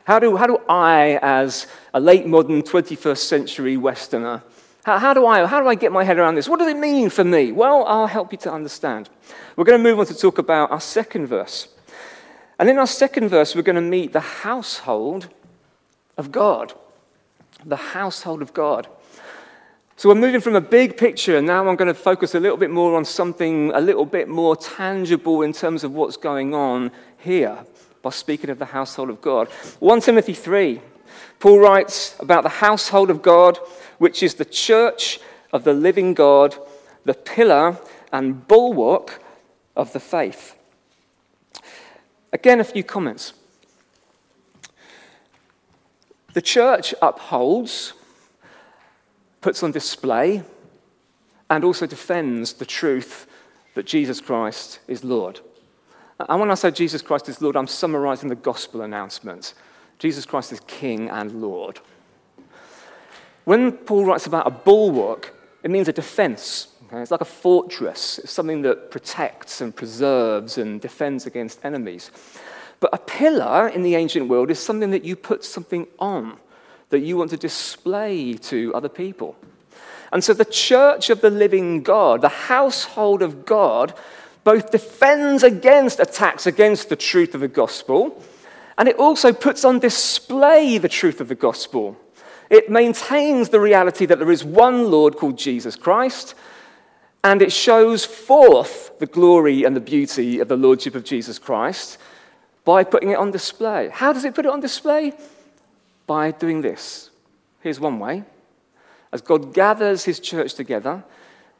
How 0.05 0.19
do, 0.19 0.39
how 0.39 0.47
do 0.47 0.59
I, 0.71 1.19
as 1.21 1.67
a 1.93 2.01
late 2.01 2.27
modern 2.27 2.63
21st 2.63 3.19
century 3.19 3.77
Westerner, 3.77 4.43
how, 4.85 4.99
how, 4.99 5.13
do 5.13 5.27
I, 5.27 5.45
how 5.45 5.61
do 5.61 5.69
I 5.69 5.75
get 5.75 5.93
my 5.93 6.03
head 6.03 6.19
around 6.19 6.37
this? 6.37 6.49
What 6.49 6.59
does 6.59 6.69
it 6.69 6.79
mean 6.79 7.11
for 7.11 7.25
me? 7.25 7.53
Well, 7.53 7.85
I'll 7.85 8.07
help 8.07 8.33
you 8.33 8.39
to 8.39 8.53
understand. 8.53 9.11
We're 9.57 9.65
going 9.65 9.79
to 9.79 9.83
move 9.83 9.99
on 9.99 10.07
to 10.07 10.15
talk 10.15 10.39
about 10.39 10.71
our 10.71 10.81
second 10.81 11.27
verse. 11.27 11.69
And 12.59 12.71
in 12.71 12.79
our 12.79 12.87
second 12.87 13.29
verse, 13.29 13.55
we're 13.55 13.63
going 13.63 13.77
to 13.77 13.83
meet 13.83 14.15
the 14.15 14.21
household 14.21 15.29
of 16.17 16.33
God. 16.33 16.73
The 17.67 17.77
household 17.77 18.41
of 18.41 18.55
God. 18.55 18.89
So 20.01 20.09
we're 20.09 20.15
moving 20.15 20.41
from 20.41 20.57
a 20.57 20.63
big 20.63 20.97
picture, 20.97 21.37
and 21.37 21.47
now 21.47 21.69
I'm 21.69 21.77
going 21.77 21.87
to 21.87 21.93
focus 21.93 22.35
a 22.35 22.41
little 22.41 22.57
bit 22.57 22.71
more 22.71 22.97
on 22.97 23.05
something 23.05 23.71
a 23.75 23.83
little 23.83 24.07
bit 24.07 24.29
more 24.29 24.57
tangible 24.57 25.43
in 25.43 25.53
terms 25.53 25.85
of 25.85 25.93
what's 25.93 26.17
going 26.17 26.55
on 26.55 26.91
here 27.19 27.59
by 28.01 28.09
speaking 28.09 28.49
of 28.49 28.59
the 28.59 28.65
household 28.65 29.11
of 29.11 29.21
God. 29.21 29.49
1 29.81 30.01
Timothy 30.01 30.33
3, 30.33 30.81
Paul 31.39 31.59
writes 31.59 32.17
about 32.19 32.45
the 32.45 32.49
household 32.49 33.11
of 33.11 33.21
God 33.21 33.59
which 33.99 34.23
is 34.23 34.37
the 34.37 34.47
church 34.47 35.21
of 35.53 35.65
the 35.65 35.75
living 35.75 36.15
God, 36.15 36.57
the 37.05 37.13
pillar 37.13 37.77
and 38.11 38.49
bulwark 38.49 39.23
of 39.77 39.93
the 39.93 40.01
faith. 40.01 40.57
Again, 42.33 42.59
a 42.59 42.65
few 42.65 42.85
comments. 42.85 43.35
The 46.33 46.41
church 46.41 46.95
upholds, 47.03 47.93
puts 49.41 49.63
on 49.63 49.73
display, 49.73 50.43
and 51.49 51.65
also 51.65 51.87
defends 51.87 52.53
the 52.55 52.67
truth 52.67 53.27
that 53.75 53.87
Jesus 53.87 54.21
Christ 54.21 54.81
is 54.87 55.05
Lord. 55.05 55.41
And 56.29 56.41
when 56.41 56.51
I 56.51 56.55
say 56.55 56.71
Jesus 56.71 57.03
Christ 57.03 57.29
is 57.29 57.41
Lord, 57.41 57.57
I'm 57.57 57.67
summarizing 57.67 58.29
the 58.29 58.35
gospel 58.35 58.83
announcement. 58.83 59.55
Jesus 59.99 60.27
Christ 60.27 60.53
is 60.53 60.61
King 60.61 61.09
and 61.09 61.41
Lord. 61.41 61.81
When 63.45 63.73
Paul 63.73 64.05
writes 64.05 64.27
about 64.27 64.47
a 64.47 64.51
bulwark, 64.51 65.35
it 65.63 65.71
means 65.71 65.89
a 65.89 65.93
defense. 65.93 66.69
Okay? 66.87 67.01
It's 67.01 67.11
like 67.11 67.21
a 67.21 67.25
fortress, 67.25 68.19
it's 68.19 68.33
something 68.33 68.63
that 68.63 68.91
protects 68.91 69.61
and 69.61 69.75
preserves 69.75 70.59
and 70.59 70.81
defends 70.81 71.27
against 71.27 71.65
enemies. 71.65 72.11
But 72.81 72.91
a 72.93 72.99
pillar 72.99 73.69
in 73.69 73.83
the 73.83 73.95
ancient 73.95 74.29
world 74.29 74.51
is 74.51 74.59
something 74.59 74.91
that 74.91 75.05
you 75.05 75.17
put 75.17 75.45
something 75.45 75.87
on, 75.99 76.39
that 76.91 77.01
you 77.01 77.17
want 77.17 77.31
to 77.31 77.37
display 77.37 78.35
to 78.35 78.75
other 78.75 78.89
people. 78.89 79.37
And 80.13 80.23
so 80.23 80.35
the 80.35 80.45
church 80.45 81.11
of 81.11 81.21
the 81.21 81.31
living 81.31 81.83
God, 81.83 82.21
the 82.21 82.29
household 82.29 83.23
of 83.23 83.47
God, 83.47 83.95
both 84.45 84.71
defends 84.71 85.43
against 85.43 86.01
attacks 86.01 86.47
against 86.47 86.89
the 86.89 86.97
truth 86.97 87.35
of 87.35 87.41
the 87.41 87.49
gospel, 87.49 88.23
and 88.77 88.89
it 88.89 88.97
also 88.97 89.33
puts 89.33 89.65
on 89.65 89.79
display 89.79 90.79
the 90.79 90.89
truth 90.89 91.21
of 91.21 91.29
the 91.29 91.35
gospel 91.35 91.97
it 92.51 92.69
maintains 92.69 93.49
the 93.49 93.61
reality 93.61 94.07
that 94.07 94.19
there 94.19 94.31
is 94.31 94.45
one 94.45 94.91
Lord 94.91 95.17
called 95.17 95.39
Jesus 95.39 95.77
Christ, 95.77 96.35
and 97.23 97.41
it 97.41 97.53
shows 97.53 98.05
forth 98.05 98.99
the 98.99 99.07
glory 99.07 99.63
and 99.63 99.77
the 99.77 99.81
beauty 99.81 100.41
of 100.41 100.49
the 100.49 100.57
Lordship 100.57 100.97
of 100.97 101.05
Jesus 101.05 101.39
Christ 101.39 101.97
by 102.65 102.83
putting 102.83 103.11
it 103.11 103.19
on 103.19 103.31
display. 103.31 103.89
How 103.89 104.13
does 104.13 104.25
it 104.25 104.35
put 104.35 104.47
it 104.47 104.51
on 104.51 104.61
display? 104.61 105.13
By 106.07 106.31
doing 106.33 106.63
this. 106.63 107.11
Here's 107.61 107.81
one 107.81 107.99
way. 107.99 108.25
As 109.13 109.21
God 109.21 109.53
gathers 109.53 110.05
his 110.05 110.21
church 110.21 110.55
together, 110.55 111.05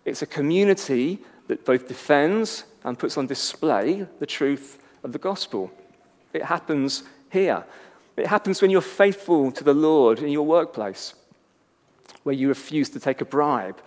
it's 0.05 0.23
a 0.23 0.27
community 0.27 1.19
that 1.49 1.65
both 1.65 1.89
defends 1.89 2.65
and 2.85 2.99
puts 2.99 3.17
on 3.19 3.27
display 3.27 4.07
the 4.19 4.27
truth 4.27 4.79
of 5.03 5.13
the 5.13 5.19
gospel. 5.19 5.71
It 6.33 6.45
happens 6.45 7.03
here. 7.31 7.65
It 8.17 8.27
happens 8.27 8.63
when 8.63 8.71
you're 8.71 8.81
faithful 8.81 9.51
to 9.53 9.65
the 9.65 9.75
Lord 9.75 10.21
in 10.21 10.29
your 10.29 10.47
workplace, 10.47 11.15
where 12.23 12.35
you 12.35 12.49
refuse 12.49 12.89
to 12.91 13.01
take 13.01 13.21
a 13.21 13.25
bribe, 13.25 13.81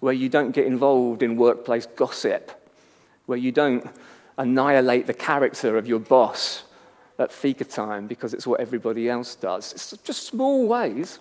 where 0.00 0.12
you 0.12 0.28
don't 0.28 0.52
get 0.52 0.66
involved 0.66 1.22
in 1.22 1.36
workplace 1.36 1.86
gossip, 1.86 2.52
where 3.26 3.38
you 3.38 3.52
don't 3.52 3.86
annihilate 4.38 5.06
the 5.06 5.14
character 5.14 5.76
of 5.76 5.86
your 5.86 5.98
boss 5.98 6.64
at 7.18 7.32
fika 7.32 7.64
time 7.64 8.06
because 8.06 8.34
it's 8.34 8.46
what 8.46 8.60
everybody 8.60 9.08
else 9.08 9.34
does. 9.34 9.72
It's 9.72 9.90
just 10.04 10.26
small 10.26 10.66
ways. 10.66 11.18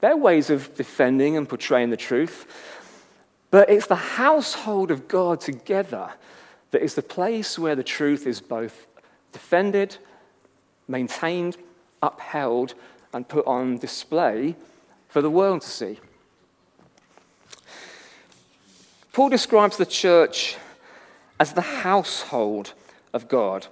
They're 0.00 0.16
ways 0.16 0.50
of 0.50 0.74
defending 0.74 1.36
and 1.36 1.48
portraying 1.48 1.90
the 1.90 1.96
truth. 1.96 2.46
But 3.50 3.70
it's 3.70 3.86
the 3.86 3.96
household 3.96 4.90
of 4.90 5.08
God 5.08 5.40
together 5.40 6.10
that 6.70 6.82
is 6.82 6.94
the 6.94 7.02
place 7.02 7.58
where 7.58 7.74
the 7.74 7.82
truth 7.82 8.26
is 8.26 8.40
both 8.40 8.86
defended, 9.32 9.96
maintained, 10.86 11.56
upheld 12.02 12.74
and 13.12 13.26
put 13.26 13.46
on 13.46 13.78
display 13.78 14.54
for 15.08 15.22
the 15.22 15.30
world 15.30 15.62
to 15.62 15.68
see. 15.68 15.98
Paul 19.12 19.30
describes 19.30 19.76
the 19.76 19.86
church 19.86 20.56
as 21.40 21.52
the 21.52 21.62
household 21.62 22.74
of 23.12 23.28
God. 23.28 23.66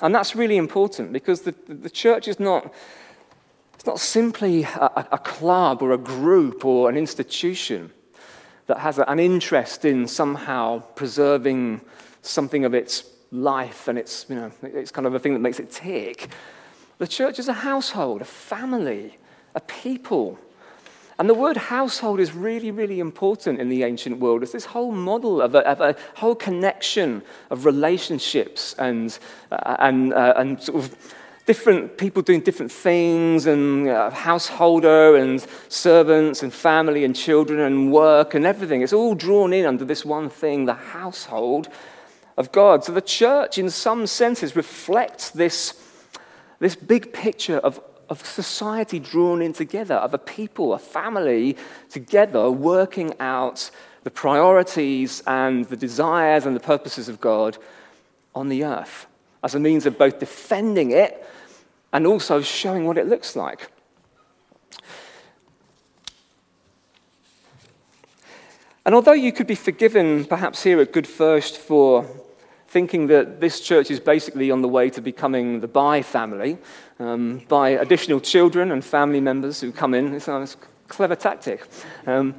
And 0.00 0.14
that's 0.14 0.34
really 0.34 0.56
important 0.56 1.12
because 1.12 1.42
the, 1.42 1.54
the 1.68 1.90
church 1.90 2.28
is 2.28 2.38
not, 2.38 2.72
it's 3.74 3.86
not 3.86 3.98
simply 3.98 4.64
a, 4.64 5.06
a 5.12 5.18
club 5.18 5.82
or 5.82 5.92
a 5.92 5.98
group 5.98 6.64
or 6.64 6.88
an 6.88 6.96
institution 6.96 7.92
that 8.66 8.78
has 8.78 8.98
an 8.98 9.18
interest 9.18 9.84
in 9.84 10.06
somehow 10.06 10.80
preserving 10.94 11.80
something 12.22 12.64
of 12.64 12.74
its 12.74 13.04
life 13.32 13.88
and 13.88 13.98
it's, 13.98 14.26
you 14.28 14.36
know, 14.36 14.52
it's 14.62 14.90
kind 14.90 15.06
of 15.06 15.14
a 15.14 15.18
thing 15.18 15.32
that 15.32 15.40
makes 15.40 15.58
it 15.58 15.70
tick. 15.70 16.28
The 16.98 17.08
church 17.08 17.38
is 17.38 17.48
a 17.48 17.52
household, 17.52 18.20
a 18.20 18.24
family, 18.24 19.18
a 19.54 19.60
people. 19.60 20.38
And 21.22 21.30
the 21.30 21.34
word 21.34 21.56
household 21.56 22.18
is 22.18 22.34
really, 22.34 22.72
really 22.72 22.98
important 22.98 23.60
in 23.60 23.68
the 23.68 23.84
ancient 23.84 24.18
world. 24.18 24.42
It's 24.42 24.50
this 24.50 24.64
whole 24.64 24.90
model 24.90 25.40
of 25.40 25.54
a, 25.54 25.60
of 25.68 25.80
a 25.80 25.94
whole 26.16 26.34
connection 26.34 27.22
of 27.48 27.64
relationships 27.64 28.74
and, 28.76 29.16
uh, 29.52 29.76
and, 29.78 30.12
uh, 30.12 30.34
and 30.36 30.60
sort 30.60 30.82
of 30.82 31.14
different 31.46 31.96
people 31.96 32.22
doing 32.22 32.40
different 32.40 32.72
things, 32.72 33.46
and 33.46 33.88
uh, 33.88 34.10
householder 34.10 35.14
and 35.14 35.46
servants 35.68 36.42
and 36.42 36.52
family 36.52 37.04
and 37.04 37.14
children 37.14 37.60
and 37.60 37.92
work 37.92 38.34
and 38.34 38.44
everything. 38.44 38.82
It's 38.82 38.92
all 38.92 39.14
drawn 39.14 39.52
in 39.52 39.64
under 39.64 39.84
this 39.84 40.04
one 40.04 40.28
thing, 40.28 40.64
the 40.64 40.74
household 40.74 41.68
of 42.36 42.50
God. 42.50 42.82
So 42.82 42.90
the 42.90 43.00
church, 43.00 43.58
in 43.58 43.70
some 43.70 44.08
senses, 44.08 44.56
reflects 44.56 45.30
this 45.30 45.80
this 46.58 46.74
big 46.74 47.12
picture 47.12 47.58
of, 47.58 47.80
of 48.12 48.26
society 48.26 48.98
drawn 48.98 49.40
in 49.40 49.54
together, 49.54 49.94
of 49.94 50.12
a 50.12 50.18
people, 50.18 50.74
a 50.74 50.78
family 50.78 51.56
together 51.88 52.50
working 52.50 53.14
out 53.18 53.70
the 54.04 54.10
priorities 54.10 55.22
and 55.26 55.64
the 55.66 55.76
desires 55.78 56.44
and 56.44 56.54
the 56.54 56.60
purposes 56.60 57.08
of 57.08 57.22
God 57.22 57.56
on 58.34 58.50
the 58.50 58.64
earth 58.64 59.06
as 59.42 59.54
a 59.54 59.58
means 59.58 59.86
of 59.86 59.96
both 59.96 60.18
defending 60.18 60.90
it 60.90 61.26
and 61.94 62.06
also 62.06 62.42
showing 62.42 62.86
what 62.86 62.98
it 62.98 63.06
looks 63.06 63.34
like. 63.34 63.70
And 68.84 68.94
although 68.94 69.12
you 69.12 69.32
could 69.32 69.46
be 69.46 69.54
forgiven, 69.54 70.26
perhaps 70.26 70.62
here 70.64 70.82
at 70.82 70.92
Good 70.92 71.06
First, 71.06 71.56
for 71.56 72.04
thinking 72.72 73.06
that 73.08 73.38
this 73.38 73.60
church 73.60 73.90
is 73.90 74.00
basically 74.00 74.50
on 74.50 74.62
the 74.62 74.68
way 74.68 74.88
to 74.88 75.02
becoming 75.02 75.60
the 75.60 75.68
By 75.68 76.00
family 76.00 76.56
um, 76.98 77.42
by 77.46 77.68
additional 77.68 78.18
children 78.18 78.72
and 78.72 78.82
family 78.82 79.20
members 79.20 79.60
who 79.60 79.72
come 79.72 79.92
in. 79.92 80.14
It's 80.14 80.26
a 80.26 80.48
clever 80.88 81.14
tactic. 81.14 81.66
Um, 82.06 82.34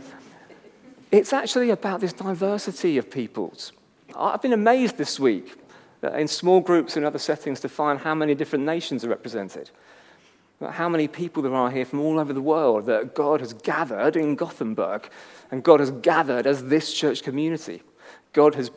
it's 1.12 1.34
actually 1.34 1.70
about 1.70 2.02
this 2.02 2.14
diversity 2.14 2.98
of 2.98 3.12
peoples. 3.12 3.74
I've 4.18 4.42
been 4.42 4.54
amazed 4.54 4.98
this 4.98 5.20
week 5.20 5.54
in 6.02 6.28
small 6.28 6.62
groups 6.62 6.98
and 6.98 7.06
other 7.06 7.20
settings 7.20 7.60
to 7.60 7.70
find 7.70 8.00
how 8.00 8.16
many 8.16 8.34
different 8.34 8.66
nations 8.66 9.06
are 9.06 9.10
represented. 9.10 9.70
How 10.68 10.90
many 10.90 11.08
people 11.08 11.44
there 11.44 11.54
are 11.54 11.70
here 11.70 11.86
from 11.86 12.00
all 12.00 12.18
over 12.20 12.34
the 12.34 12.42
world 12.42 12.88
that 12.88 13.14
God 13.14 13.40
has 13.40 13.54
gathered 13.54 14.16
in 14.16 14.34
Gothenburg 14.34 15.10
and 15.52 15.62
God 15.62 15.80
has 15.80 15.92
gathered 15.92 16.48
as 16.48 16.64
this 16.64 16.92
church 16.92 17.22
community 17.22 17.84
God 18.34 18.56
has 18.56 18.72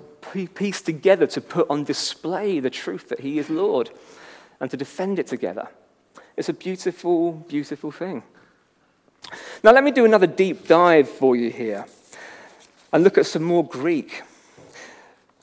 pieced 0.54 0.86
together 0.86 1.26
to 1.28 1.40
put 1.40 1.68
on 1.70 1.84
display 1.84 2.60
the 2.60 2.70
truth 2.70 3.08
that 3.08 3.20
He 3.20 3.38
is 3.38 3.48
Lord 3.48 3.90
and 4.60 4.70
to 4.70 4.76
defend 4.76 5.18
it 5.18 5.26
together. 5.26 5.68
It's 6.36 6.48
a 6.48 6.52
beautiful, 6.52 7.32
beautiful 7.32 7.90
thing. 7.90 8.22
Now, 9.64 9.72
let 9.72 9.82
me 9.82 9.90
do 9.90 10.04
another 10.04 10.26
deep 10.26 10.68
dive 10.68 11.08
for 11.08 11.34
you 11.34 11.50
here 11.50 11.86
and 12.92 13.02
look 13.02 13.18
at 13.18 13.26
some 13.26 13.42
more 13.42 13.66
Greek. 13.66 14.22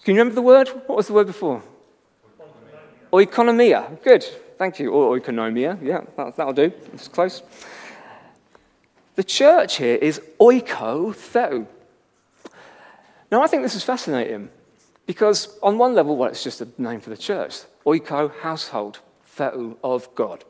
Can 0.03 0.15
you 0.15 0.19
remember 0.19 0.35
the 0.35 0.41
word? 0.41 0.67
What 0.85 0.97
was 0.97 1.07
the 1.07 1.13
word 1.13 1.27
before? 1.27 1.61
Oikonomia. 3.11 4.01
Good. 4.03 4.23
Thank 4.57 4.79
you. 4.79 4.91
Or 4.91 5.19
oikonomia. 5.19 5.77
Yeah, 5.81 6.01
that'll 6.15 6.53
do. 6.53 6.71
It's 6.93 7.07
close. 7.07 7.41
The 9.15 9.23
church 9.23 9.77
here 9.77 9.95
is 9.95 10.21
oiko 10.39 11.13
theu. 11.13 11.67
Now, 13.33 13.41
I 13.41 13.47
think 13.47 13.63
this 13.63 13.73
is 13.73 13.83
fascinating 13.83 14.49
because, 15.07 15.57
on 15.63 15.79
one 15.79 15.95
level, 15.95 16.15
well, 16.15 16.29
it's 16.29 16.43
just 16.43 16.61
a 16.61 16.67
name 16.77 17.01
for 17.01 17.09
the 17.09 17.17
church. 17.17 17.61
Oiko, 17.83 18.31
household, 18.41 18.99
theu, 19.25 19.75
of 19.83 20.13
God. 20.13 20.45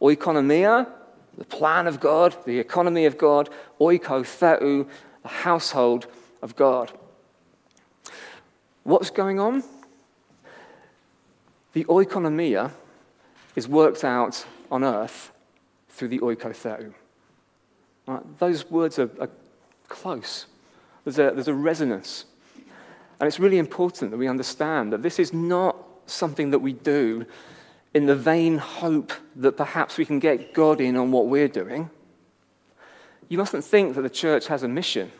Oikonomia, 0.00 0.88
the 1.36 1.44
plan 1.44 1.88
of 1.88 1.98
God, 1.98 2.36
the 2.46 2.60
economy 2.60 3.04
of 3.04 3.18
God. 3.18 3.50
Oiko 3.80 4.24
theu, 4.24 4.86
the 5.22 5.28
household 5.28 6.06
of 6.40 6.54
God. 6.54 6.92
What's 8.84 9.10
going 9.10 9.40
on? 9.40 9.64
The 11.72 11.82
oikonomia 11.86 12.70
is 13.56 13.66
worked 13.66 14.04
out 14.04 14.46
on 14.70 14.84
earth 14.84 15.32
through 15.88 16.08
the 16.14 16.20
oikotheu. 16.20 16.94
Right? 18.06 18.38
Those 18.38 18.70
words 18.70 19.00
are, 19.00 19.10
are 19.18 19.30
close. 19.88 20.46
There's 21.04 21.18
a, 21.18 21.32
there's 21.34 21.48
a 21.48 21.54
resonance. 21.54 22.26
And 23.20 23.26
it's 23.26 23.38
really 23.38 23.58
important 23.58 24.10
that 24.10 24.16
we 24.16 24.28
understand 24.28 24.92
that 24.92 25.02
this 25.02 25.18
is 25.18 25.32
not 25.32 25.76
something 26.06 26.50
that 26.50 26.58
we 26.58 26.72
do 26.72 27.24
in 27.94 28.06
the 28.06 28.16
vain 28.16 28.58
hope 28.58 29.12
that 29.36 29.56
perhaps 29.56 29.98
we 29.98 30.04
can 30.04 30.18
get 30.18 30.54
God 30.54 30.80
in 30.80 30.96
on 30.96 31.12
what 31.12 31.26
we're 31.26 31.48
doing. 31.48 31.90
You 33.28 33.38
mustn't 33.38 33.64
think 33.64 33.94
that 33.94 34.02
the 34.02 34.10
church 34.10 34.46
has 34.48 34.62
a 34.62 34.68
mission. 34.68 35.12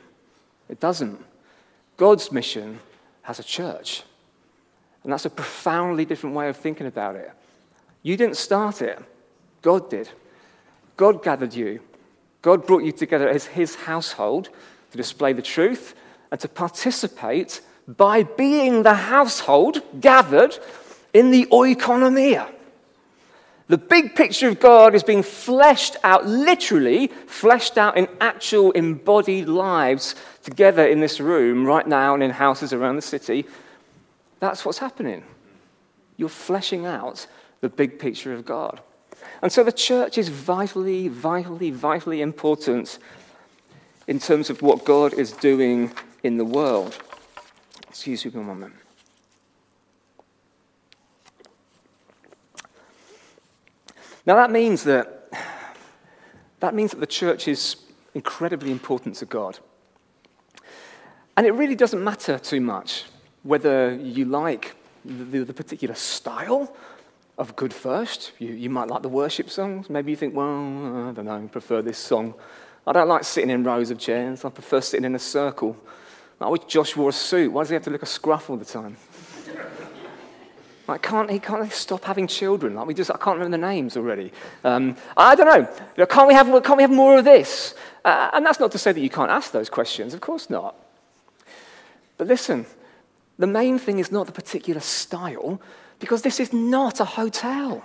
It 0.68 0.80
doesn't. 0.80 1.24
God's 1.96 2.32
mission 2.32 2.80
has 3.22 3.38
a 3.38 3.44
church. 3.44 4.02
And 5.04 5.12
that's 5.12 5.24
a 5.24 5.30
profoundly 5.30 6.04
different 6.04 6.34
way 6.34 6.48
of 6.48 6.56
thinking 6.56 6.86
about 6.86 7.16
it. 7.16 7.30
You 8.02 8.16
didn't 8.16 8.36
start 8.36 8.82
it, 8.82 8.98
God 9.60 9.90
did. 9.90 10.08
God 10.96 11.22
gathered 11.22 11.54
you, 11.54 11.80
God 12.42 12.66
brought 12.66 12.82
you 12.82 12.92
together 12.92 13.28
as 13.28 13.46
His 13.46 13.74
household 13.74 14.50
to 14.92 14.96
display 14.96 15.32
the 15.32 15.42
truth 15.42 15.94
and 16.30 16.40
to 16.40 16.48
participate 16.48 17.60
by 17.88 18.22
being 18.22 18.82
the 18.82 18.94
household 18.94 19.82
gathered 20.00 20.56
in 21.12 21.30
the 21.30 21.46
oikonomia. 21.46 22.48
The 23.68 23.78
big 23.78 24.14
picture 24.14 24.48
of 24.48 24.60
God 24.60 24.94
is 24.94 25.02
being 25.02 25.22
fleshed 25.22 25.96
out, 26.04 26.26
literally 26.26 27.06
fleshed 27.26 27.78
out 27.78 27.96
in 27.96 28.06
actual 28.20 28.70
embodied 28.72 29.48
lives 29.48 30.14
together 30.42 30.86
in 30.86 31.00
this 31.00 31.20
room 31.20 31.64
right 31.64 31.86
now 31.86 32.14
and 32.14 32.22
in 32.22 32.30
houses 32.30 32.72
around 32.72 32.96
the 32.96 33.02
city. 33.02 33.46
That's 34.40 34.64
what's 34.64 34.78
happening. 34.78 35.22
You're 36.18 36.28
fleshing 36.28 36.84
out 36.84 37.26
the 37.60 37.68
big 37.68 37.98
picture 37.98 38.34
of 38.34 38.44
God. 38.44 38.80
And 39.40 39.50
so 39.50 39.64
the 39.64 39.72
church 39.72 40.18
is 40.18 40.28
vitally, 40.28 41.08
vitally, 41.08 41.70
vitally 41.70 42.20
important 42.20 42.98
in 44.06 44.18
terms 44.18 44.50
of 44.50 44.62
what 44.62 44.84
God 44.84 45.14
is 45.14 45.32
doing 45.32 45.92
in 46.22 46.36
the 46.36 46.44
world. 46.44 46.98
Excuse 47.88 48.24
me 48.24 48.32
a 48.34 48.44
moment. 48.44 48.74
Now 54.24 54.36
that 54.36 54.50
means 54.50 54.84
that 54.84 55.18
that 56.60 56.74
means 56.74 56.92
that 56.92 57.00
the 57.00 57.06
church 57.06 57.48
is 57.48 57.76
incredibly 58.14 58.70
important 58.70 59.16
to 59.16 59.26
God. 59.26 59.58
And 61.36 61.46
it 61.46 61.52
really 61.52 61.74
doesn't 61.74 62.02
matter 62.02 62.38
too 62.38 62.60
much 62.60 63.04
whether 63.42 63.94
you 63.96 64.24
like 64.26 64.76
the, 65.04 65.44
the 65.44 65.52
particular 65.52 65.96
style 65.96 66.72
of 67.36 67.56
Good 67.56 67.74
First. 67.74 68.32
You, 68.38 68.52
you 68.52 68.70
might 68.70 68.88
like 68.88 69.02
the 69.02 69.08
worship 69.08 69.50
songs. 69.50 69.90
Maybe 69.90 70.12
you 70.12 70.16
think, 70.16 70.36
well, 70.36 71.08
I 71.08 71.12
don't 71.12 71.24
know, 71.24 71.42
I 71.42 71.46
prefer 71.48 71.82
this 71.82 71.98
song. 71.98 72.34
I 72.86 72.92
don't 72.92 73.08
like 73.08 73.24
sitting 73.24 73.50
in 73.50 73.62
rows 73.64 73.90
of 73.90 73.98
chairs. 73.98 74.44
I 74.44 74.50
prefer 74.50 74.80
sitting 74.80 75.04
in 75.04 75.14
a 75.14 75.18
circle. 75.18 75.76
I 76.40 76.48
wish 76.48 76.62
Josh 76.66 76.96
wore 76.96 77.10
a 77.10 77.12
suit. 77.12 77.52
Why 77.52 77.62
does 77.62 77.68
he 77.68 77.74
have 77.74 77.84
to 77.84 77.90
look 77.90 78.02
a 78.02 78.06
scruff 78.06 78.50
all 78.50 78.56
the 78.56 78.64
time? 78.64 78.96
Like, 80.88 81.00
can't 81.00 81.30
he 81.30 81.38
can't 81.38 81.64
he 81.64 81.70
stop 81.70 82.04
having 82.04 82.26
children? 82.26 82.74
Like 82.74 82.86
we 82.86 82.92
just, 82.92 83.08
I 83.10 83.16
can't 83.16 83.38
remember 83.38 83.56
the 83.56 83.66
names 83.66 83.96
already. 83.96 84.32
Um, 84.64 84.96
I 85.16 85.36
don't 85.36 85.46
know. 85.46 85.72
Know. 85.96 86.06
Can't 86.06 86.26
we 86.26 86.34
have, 86.34 86.48
can't 86.64 86.76
we 86.76 86.82
have 86.82 86.90
more 86.90 87.18
of 87.18 87.24
this? 87.24 87.74
Uh, 88.04 88.30
and 88.32 88.44
that's 88.44 88.58
not 88.58 88.72
to 88.72 88.78
say 88.78 88.90
that 88.90 89.00
you 89.00 89.08
can't 89.08 89.30
ask 89.30 89.52
those 89.52 89.70
questions. 89.70 90.12
Of 90.12 90.20
course 90.20 90.50
not. 90.50 90.74
But 92.18 92.26
listen, 92.26 92.66
the 93.38 93.46
main 93.46 93.78
thing 93.78 94.00
is 94.00 94.10
not 94.10 94.26
the 94.26 94.32
particular 94.32 94.80
style, 94.80 95.60
because 95.98 96.22
this 96.22 96.40
is 96.40 96.52
not 96.52 97.00
a 97.00 97.04
hotel. 97.04 97.84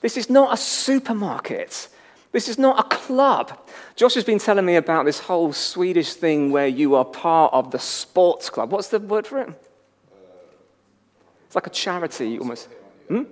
This 0.00 0.16
is 0.16 0.28
not 0.28 0.52
a 0.52 0.56
supermarket. 0.56 1.88
This 2.34 2.48
is 2.48 2.58
not 2.58 2.80
a 2.80 2.88
club. 2.88 3.56
Josh 3.94 4.14
has 4.14 4.24
been 4.24 4.40
telling 4.40 4.66
me 4.66 4.74
about 4.74 5.04
this 5.04 5.20
whole 5.20 5.52
Swedish 5.52 6.14
thing 6.14 6.50
where 6.50 6.66
you 6.66 6.96
are 6.96 7.04
part 7.04 7.54
of 7.54 7.70
the 7.70 7.78
sports 7.78 8.50
club. 8.50 8.72
What's 8.72 8.88
the 8.88 8.98
word 8.98 9.24
for 9.24 9.38
it? 9.38 9.50
It's 11.46 11.54
like 11.54 11.68
a 11.68 11.70
charity 11.70 12.36
almost. 12.40 12.68
Hmm? 13.06 13.22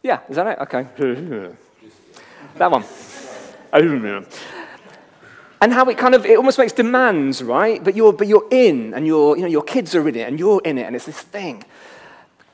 Yeah, 0.00 0.20
is 0.28 0.36
that 0.36 0.46
it? 0.46 0.58
Okay. 0.60 0.86
that 2.54 2.70
one. 2.70 2.84
And 5.60 5.72
how 5.72 5.86
it 5.86 5.98
kind 5.98 6.14
of, 6.14 6.24
it 6.24 6.36
almost 6.36 6.56
makes 6.56 6.72
demands, 6.72 7.42
right? 7.42 7.82
But 7.82 7.96
you're, 7.96 8.12
but 8.12 8.28
you're 8.28 8.46
in, 8.52 8.94
and 8.94 9.04
you're, 9.08 9.34
you 9.34 9.42
know, 9.42 9.48
your 9.48 9.64
kids 9.64 9.96
are 9.96 10.08
in 10.08 10.14
it, 10.14 10.28
and 10.28 10.38
you're 10.38 10.62
in 10.64 10.78
it, 10.78 10.84
and 10.84 10.94
it's 10.94 11.06
this 11.06 11.20
thing. 11.20 11.64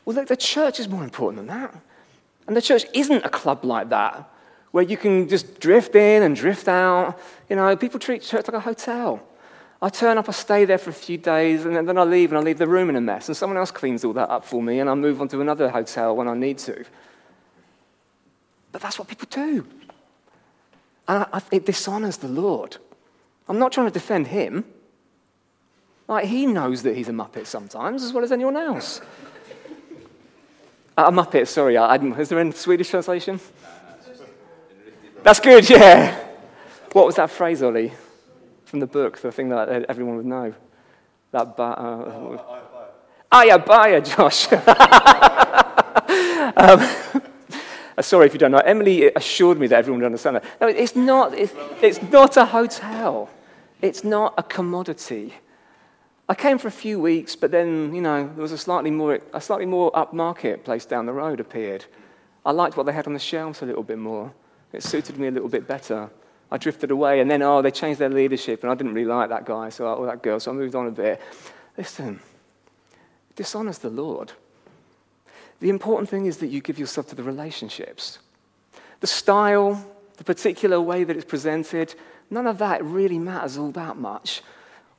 Well, 0.07 0.16
look, 0.16 0.29
the 0.29 0.38
church 0.38 0.81
is 0.81 0.88
more 0.88 1.05
important 1.05 1.47
than 1.47 1.55
that. 1.55 1.75
And 2.46 2.57
the 2.57 2.62
church 2.62 2.85
isn't 2.92 3.24
a 3.24 3.28
club 3.28 3.64
like 3.64 3.90
that, 3.90 4.28
where 4.72 4.85
you 4.85 4.96
can 4.96 5.28
just 5.28 5.61
drift 5.61 5.94
in 5.94 6.22
and 6.22 6.35
drift 6.35 6.68
out. 6.68 7.18
You 7.48 7.57
know, 7.57 7.76
people 7.76 8.00
treat 8.00 8.22
church 8.22 8.48
like 8.48 8.57
a 8.57 8.61
hotel. 8.61 9.22
I 9.81 9.88
turn 9.88 10.16
up, 10.16 10.28
I 10.28 10.33
stay 10.33 10.64
there 10.64 10.78
for 10.78 10.90
a 10.90 10.92
few 10.92 11.18
days, 11.18 11.64
and 11.64 11.88
then 11.88 11.98
I 11.98 12.05
leave, 12.05 12.31
and 12.31 12.38
I 12.38 12.40
leave 12.40 12.59
the 12.59 12.68
room 12.68 12.88
in 12.88 12.94
a 12.94 13.00
mess, 13.00 13.28
and 13.28 13.37
someone 13.37 13.57
else 13.57 13.72
cleans 13.72 14.05
all 14.05 14.12
that 14.12 14.31
up 14.31 14.44
for 14.44 14.62
me, 14.62 14.78
and 14.78 14.88
I 14.88 14.94
move 14.94 15.20
on 15.20 15.26
to 15.28 15.40
another 15.40 15.68
hotel 15.70 16.14
when 16.14 16.28
I 16.28 16.35
need 16.35 16.59
to. 16.59 16.85
But 18.70 18.81
that's 18.81 18.98
what 18.98 19.09
people 19.09 19.26
do. 19.28 19.66
And 21.09 21.26
I, 21.33 21.42
it 21.50 21.66
dishonors 21.66 22.18
the 22.18 22.28
Lord. 22.28 22.76
I'm 23.48 23.59
not 23.59 23.72
trying 23.72 23.88
to 23.88 23.92
defend 23.92 24.28
him. 24.28 24.64
Like, 26.07 26.26
he 26.26 26.46
knows 26.46 26.85
that 26.85 26.96
he's 26.96 27.09
a 27.09 27.12
muppet 27.12 27.46
sometimes, 27.46 28.05
as 28.05 28.12
well 28.12 28.22
as 28.22 28.31
anyone 28.31 28.57
else. 28.57 29.00
Uh, 30.96 31.05
a 31.07 31.11
muppet, 31.11 31.48
sorry. 31.48 31.76
I, 31.76 31.96
is 31.96 32.28
there 32.28 32.38
a 32.38 32.52
Swedish 32.52 32.90
translation? 32.90 33.40
That's 35.22 35.40
good, 35.40 35.68
yeah. 35.70 36.18
What 36.92 37.07
was 37.07 37.16
that 37.16 37.31
phrase, 37.31 37.62
Ollie? 37.62 37.92
From 38.66 38.81
the 38.81 38.87
book, 38.87 39.18
the 39.18 39.33
thing 39.33 39.48
that 39.48 39.68
everyone 39.88 40.16
would 40.16 40.26
know. 40.26 40.55
That 41.31 41.57
ba- 41.57 41.62
uh, 41.62 42.38
oh, 43.33 43.42
yeah, 43.42 43.57
Baya, 43.57 44.02
Josh. 44.02 44.52
um, 44.52 44.61
uh, 47.96 48.02
sorry 48.02 48.26
if 48.26 48.35
you 48.35 48.38
don't 48.38 48.50
know. 48.50 48.59
Emily 48.59 49.11
assured 49.14 49.59
me 49.59 49.66
that 49.68 49.78
everyone 49.78 50.00
would 50.00 50.07
understand 50.07 50.37
that. 50.37 50.44
No, 50.61 50.68
it's 50.68 50.94
not, 50.94 51.33
it's, 51.33 51.55
it's 51.81 52.02
not 52.11 52.37
a 52.37 52.44
hotel. 52.44 53.31
It's 53.81 54.05
not 54.05 54.35
a 54.37 54.42
commodity. 54.42 55.35
I 56.33 56.35
came 56.35 56.57
for 56.57 56.68
a 56.68 56.71
few 56.71 56.99
weeks, 56.99 57.37
but 57.37 57.51
then, 57.51 57.95
you 57.95 58.01
know, 58.01 58.27
there 58.27 58.40
was 58.40 58.53
a 58.53 58.57
slightly 58.57 58.90
more, 58.90 59.21
a 59.35 59.40
slightly 59.42 59.66
more 59.66 59.92
upmarket 59.92 60.64
place 60.64 60.87
down 60.87 61.05
the 61.05 61.12
road 61.12 61.40
appeared. 61.40 61.85
I 62.47 62.53
liked 62.53 62.75
what 62.75 62.87
they 62.87 62.92
had 62.95 63.07
on 63.07 63.12
the 63.12 63.18
shelves 63.18 63.61
a 63.61 63.66
little 63.66 63.83
bit 63.83 63.99
more. 63.99 64.33
It 64.73 64.83
suited 64.83 65.18
me 65.18 65.27
a 65.27 65.31
little 65.31 65.51
bit 65.51 65.68
better. 65.68 66.09
I 66.51 66.57
drifted 66.57 66.90
away, 66.90 67.21
and 67.21 67.31
then, 67.31 67.42
oh, 67.42 67.61
they 67.61 67.71
changed 67.71 68.01
their 68.01 68.09
leadership, 68.09 68.62
and 68.62 68.73
I 68.73 68.75
didn't 68.75 68.95
really 68.95 69.09
like 69.09 69.29
that 69.29 69.45
guy, 69.45 69.68
so, 69.68 69.87
or 69.87 70.07
that 70.07 70.23
girl, 70.23 70.40
so 70.40 70.53
I 70.53 70.55
moved 70.55 70.75
on 70.75 70.87
a 70.87 70.90
bit. 70.90 71.21
Listen, 71.77 72.18
it 73.29 73.37
dishonors 73.37 73.77
the 73.77 73.90
Lord. 73.90 74.33
The 75.61 75.68
important 75.68 76.09
thing 76.09 76.25
is 76.25 76.38
that 76.38 76.47
you 76.47 76.62
give 76.62 76.79
yourself 76.79 77.09
to 77.09 77.14
the 77.14 77.23
relationships. 77.23 78.21
The 79.01 79.07
style, 79.07 79.85
the 80.16 80.25
particular 80.25 80.81
way 80.81 81.05
that 81.05 81.14
it's 81.14 81.27
presented, 81.27 81.95
none 82.31 82.47
of 82.47 82.57
that 82.57 82.83
really 82.83 83.18
matters 83.18 83.59
all 83.59 83.73
that 83.73 83.99
much. 83.99 84.40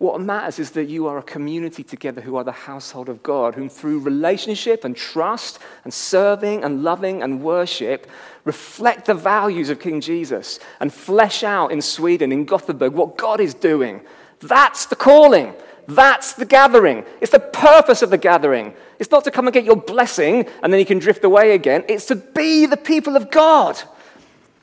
What 0.04 0.20
matters 0.20 0.60
is 0.60 0.72
that 0.72 0.90
you 0.90 1.08
are 1.08 1.18
a 1.18 1.24
community 1.24 1.82
together 1.82 2.20
who 2.20 2.36
are 2.36 2.44
the 2.44 2.52
household 2.52 3.08
of 3.08 3.24
God, 3.24 3.56
whom 3.56 3.70
through 3.70 4.00
relationship 4.00 4.84
and 4.84 4.98
trust 4.98 5.60
and 5.86 5.94
serving 5.94 6.66
and 6.66 6.84
loving 6.84 7.24
and 7.24 7.42
worship 7.42 8.12
reflect 8.44 9.06
the 9.06 9.14
values 9.14 9.70
of 9.70 9.80
King 9.80 10.02
Jesus 10.02 10.60
and 10.82 10.94
flesh 10.94 11.42
out 11.42 11.72
in 11.72 11.82
Sweden, 11.82 12.34
in 12.34 12.44
Gothenburg, 12.44 12.92
what 12.92 13.16
God 13.16 13.40
is 13.40 13.54
doing. 13.54 14.02
That's 14.42 14.88
the 14.88 14.98
calling. 14.98 15.54
That's 15.88 16.34
the 16.34 16.44
gathering. 16.44 17.06
It's 17.22 17.32
the 17.32 17.40
purpose 17.40 18.02
of 18.02 18.10
the 18.10 18.18
gathering. 18.18 18.74
It's 19.00 19.10
not 19.10 19.24
to 19.24 19.32
come 19.32 19.48
and 19.48 19.54
get 19.54 19.64
your 19.64 19.78
blessing 19.78 20.50
and 20.62 20.74
then 20.74 20.82
you 20.82 20.86
can 20.86 21.00
drift 21.00 21.24
away 21.24 21.52
again. 21.52 21.86
It's 21.88 22.08
to 22.08 22.18
be 22.18 22.66
the 22.66 22.76
people 22.76 23.16
of 23.16 23.32
God, 23.32 23.82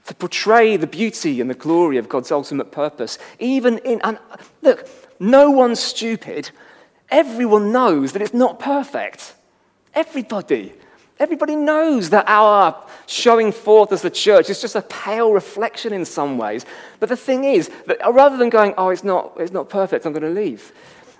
to 0.04 0.14
portray 0.14 0.76
the 0.76 0.86
beauty 0.86 1.40
and 1.40 1.48
the 1.48 1.54
glory 1.54 1.96
of 1.96 2.10
God's 2.10 2.30
ultimate 2.30 2.70
purpose. 2.70 3.18
Even 3.38 3.78
in, 3.78 4.02
and 4.04 4.18
look, 4.60 4.86
no 5.20 5.50
one's 5.50 5.78
stupid. 5.78 6.50
Everyone 7.10 7.70
knows 7.70 8.12
that 8.12 8.22
it's 8.22 8.34
not 8.34 8.58
perfect. 8.58 9.34
Everybody. 9.94 10.72
Everybody 11.18 11.54
knows 11.54 12.08
that 12.10 12.24
our 12.26 12.86
showing 13.06 13.52
forth 13.52 13.92
as 13.92 14.00
the 14.00 14.10
church 14.10 14.48
is 14.48 14.60
just 14.60 14.74
a 14.74 14.80
pale 14.82 15.32
reflection 15.32 15.92
in 15.92 16.06
some 16.06 16.38
ways. 16.38 16.64
But 16.98 17.10
the 17.10 17.16
thing 17.16 17.44
is, 17.44 17.70
that 17.86 17.98
rather 18.10 18.38
than 18.38 18.48
going, 18.48 18.72
oh, 18.78 18.88
it's 18.88 19.04
not, 19.04 19.34
it's 19.38 19.52
not 19.52 19.68
perfect, 19.68 20.06
I'm 20.06 20.12
going 20.14 20.22
to 20.22 20.40
leave, 20.40 20.72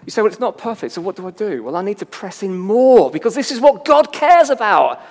you 0.07 0.11
say, 0.11 0.23
well, 0.23 0.31
it's 0.31 0.41
not 0.41 0.57
perfect, 0.57 0.95
so 0.95 1.03
what 1.03 1.17
do 1.17 1.27
I 1.27 1.31
do? 1.31 1.63
Well, 1.63 1.77
I 1.77 1.83
need 1.83 1.99
to 1.99 2.07
press 2.07 2.43
in 2.43 2.57
more 2.59 3.11
because 3.11 3.35
this 3.35 3.51
is 3.51 3.61
what 3.61 3.85
God 3.85 4.11
cares 4.11 4.49
about. 4.49 5.03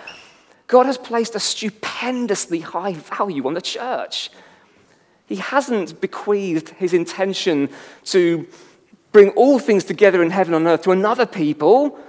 God 0.65 0.87
has 0.87 0.97
placed 0.97 1.35
a 1.35 1.39
stupendously 1.39 2.61
high 2.61 2.93
value 2.93 3.45
on 3.45 3.53
the 3.53 3.61
church. 3.61 4.31
He 5.27 5.35
hasn't 5.35 6.01
bequeathed 6.01 6.69
his 6.69 6.93
intention 6.93 7.69
to 8.05 8.47
bring 9.11 9.29
all 9.31 9.59
things 9.59 9.83
together 9.83 10.21
in 10.23 10.29
heaven 10.29 10.53
and 10.53 10.67
earth 10.67 10.83
to 10.83 10.91
another 10.91 11.25
people. 11.25 11.99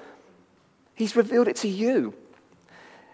He's 0.94 1.16
revealed 1.16 1.48
it 1.48 1.56
to 1.56 1.68
you. 1.68 2.14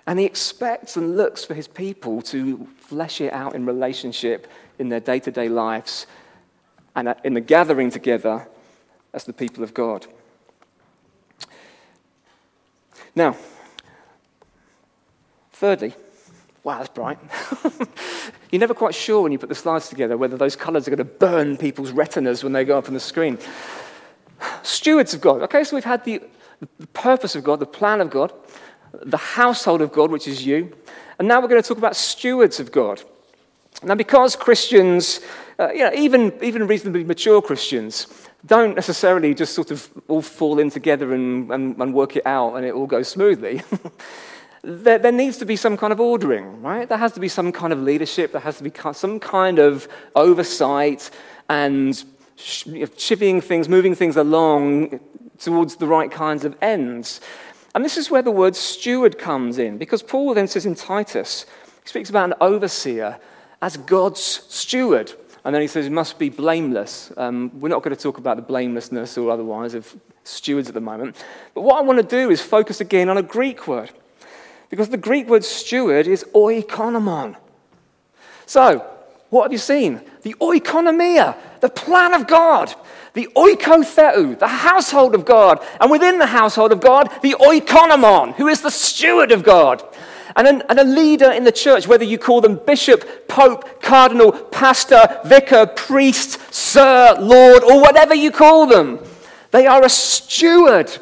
And 0.07 0.19
he 0.19 0.25
expects 0.25 0.97
and 0.97 1.17
looks 1.17 1.45
for 1.45 1.55
his 1.55 1.67
people 1.67 2.23
to 2.23 2.67
flesh 2.79 3.21
it 3.21 3.33
out 3.33 3.55
in 3.55 3.67
relationship 3.67 4.47
in 4.79 4.89
their 4.89 5.01
day 5.01 5.19
to 5.21 5.31
day 5.31 5.49
lives 5.49 6.07
and 6.95 7.15
in 7.25 7.35
the 7.35 7.41
gathering 7.41 7.91
together 7.91 8.49
as 9.13 9.25
the 9.25 9.33
people 9.33 9.65
of 9.65 9.75
God. 9.75 10.07
Now, 13.15 13.37
thirdly, 15.53 15.95
wow, 16.63 16.79
that's 16.79 16.89
bright. 16.91 17.19
You're 18.51 18.61
never 18.61 18.75
quite 18.75 18.95
sure 18.95 19.23
when 19.23 19.33
you 19.33 19.39
put 19.39 19.49
the 19.49 19.55
slides 19.55 19.89
together 19.89 20.17
whether 20.17 20.37
those 20.37 20.57
colours 20.57 20.87
are 20.87 20.91
going 20.91 20.99
to 20.99 21.05
burn 21.05 21.57
people's 21.57 21.91
retinas 21.91 22.45
when 22.45 22.53
they 22.53 22.65
go 22.65 22.79
up 22.79 22.89
on 22.89 22.95
the 22.95 23.01
screen. 23.01 23.39
Stewards 24.63 25.15
of 25.15 25.21
God. 25.21 25.43
Okay, 25.43 25.65
so 25.65 25.77
we've 25.77 25.85
had 25.85 26.05
the, 26.05 26.21
the 26.79 26.87
purpose 26.89 27.35
of 27.35 27.45
God, 27.45 27.61
the 27.61 27.67
plan 27.67 28.01
of 28.01 28.11
God 28.11 28.33
the 29.03 29.17
household 29.17 29.83
of 29.83 29.93
God, 29.93 30.11
which 30.11 30.29
is 30.29 30.45
you. 30.45 30.73
And 31.19 31.29
now 31.29 31.41
we're 31.41 31.49
going 31.49 31.63
to 31.63 31.67
talk 31.67 31.79
about 31.79 31.97
stewards 31.97 32.61
of 32.61 32.73
God. 32.73 33.03
Now, 33.83 33.95
because 33.95 34.37
Christians, 34.37 35.21
uh, 35.59 35.71
you 35.71 35.81
know, 35.81 35.93
even, 35.95 36.33
even 36.43 36.67
reasonably 36.67 37.05
mature 37.05 37.43
Christians, 37.43 38.07
don't 38.45 38.75
necessarily 38.75 39.35
just 39.35 39.55
sort 39.55 39.71
of 39.71 39.89
all 40.09 40.23
fall 40.23 40.59
in 40.59 40.71
together 40.71 41.13
and, 41.13 41.51
and, 41.51 41.81
and 41.81 41.95
work 41.95 42.17
it 42.17 42.27
out 42.27 42.55
and 42.55 42.65
it 42.65 42.75
all 42.75 42.87
goes 42.87 43.09
smoothly. 43.09 43.63
there, 44.67 44.99
there, 44.99 45.13
needs 45.13 45.37
to 45.39 45.47
be 45.47 45.55
some 45.55 45.77
kind 45.77 45.93
of 45.93 46.01
ordering, 46.01 46.61
right? 46.61 46.89
There 46.89 46.99
has 46.99 47.13
to 47.13 47.21
be 47.21 47.29
some 47.29 47.53
kind 47.53 47.73
of 47.73 47.81
leadership, 47.81 48.33
there 48.33 48.41
has 48.41 48.59
to 48.59 48.65
be 48.65 48.73
some 48.93 49.21
kind 49.21 49.61
of 49.61 49.87
oversight 50.17 51.11
and 51.49 52.03
chivying 52.37 53.41
things, 53.43 53.69
moving 53.69 53.95
things 53.95 54.17
along 54.17 54.99
towards 55.39 55.77
the 55.77 55.87
right 55.87 56.11
kinds 56.11 56.45
of 56.45 56.57
ends. 56.61 57.21
And 57.77 57.85
this 57.85 57.97
is 57.97 58.11
where 58.11 58.23
the 58.23 58.33
word 58.33 58.57
steward 58.57 59.19
comes 59.19 59.59
in, 59.59 59.79
because 59.79 60.03
Paul 60.03 60.35
then 60.35 60.49
says 60.49 60.67
in 60.67 60.75
Titus, 60.75 61.47
he 61.83 61.89
speaks 61.89 62.11
about 62.11 62.31
an 62.31 62.35
overseer 62.41 63.21
as 63.63 63.77
God's 63.77 64.21
steward. 64.21 65.13
And 65.45 65.55
then 65.55 65.63
he 65.63 65.69
says, 65.69 65.85
he 65.85 65.93
must 65.93 66.19
be 66.19 66.29
blameless. 66.29 67.13
Um, 67.17 67.53
we're 67.61 67.69
not 67.69 67.85
going 67.85 67.95
to 67.95 68.03
talk 68.03 68.19
about 68.19 68.35
the 68.35 68.43
blamelessness 68.43 69.17
or 69.17 69.31
otherwise 69.31 69.75
of 69.75 69.95
stewards 70.25 70.67
at 70.67 70.75
the 70.75 70.81
moment. 70.81 71.23
But 71.55 71.61
what 71.61 71.77
I 71.77 71.83
want 71.83 72.01
to 72.01 72.17
do 72.17 72.31
is 72.31 72.43
focus 72.43 72.81
again 72.81 73.09
on 73.09 73.17
a 73.17 73.23
Greek 73.23 73.69
word. 73.69 73.93
Because 74.69 74.89
the 74.89 74.97
Greek 74.97 75.29
word 75.29 75.45
steward 75.45 76.07
is 76.07 76.25
oikonomon. 76.35 77.37
So, 78.47 78.85
what 79.31 79.45
have 79.45 79.53
you 79.53 79.59
seen? 79.59 80.01
The 80.23 80.35
oikonomia, 80.35 81.37
the 81.61 81.69
plan 81.69 82.15
of 82.15 82.27
God 82.27 82.75
the 83.17 83.29
oikotheu, 83.35 84.39
the 84.39 84.47
household 84.47 85.15
of 85.15 85.25
God, 85.25 85.65
and 85.81 85.91
within 85.91 86.19
the 86.19 86.27
household 86.27 86.71
of 86.71 86.81
God, 86.81 87.11
the 87.23 87.35
oikonomon, 87.41 88.35
who 88.35 88.47
is 88.47 88.61
the 88.61 88.71
steward 88.71 89.33
of 89.33 89.43
God. 89.43 89.83
And, 90.37 90.47
an, 90.47 90.63
and 90.69 90.79
a 90.79 90.85
leader 90.85 91.33
in 91.33 91.45
the 91.45 91.51
church, 91.51 91.89
whether 91.89 92.05
you 92.05 92.19
call 92.19 92.43
them 92.43 92.61
bishop, 92.67 93.27
pope, 93.27 93.81
cardinal, 93.81 94.33
pastor, 94.33 95.19
vicar, 95.25 95.67
priest, 95.67 96.39
sir, 96.53 97.17
lord, 97.19 97.65
or 97.65 97.81
whatever 97.81 98.15
you 98.15 98.31
call 98.31 98.67
them, 98.67 98.99
they 99.51 99.67
are 99.67 99.83
a 99.83 99.89
steward. 99.89 100.95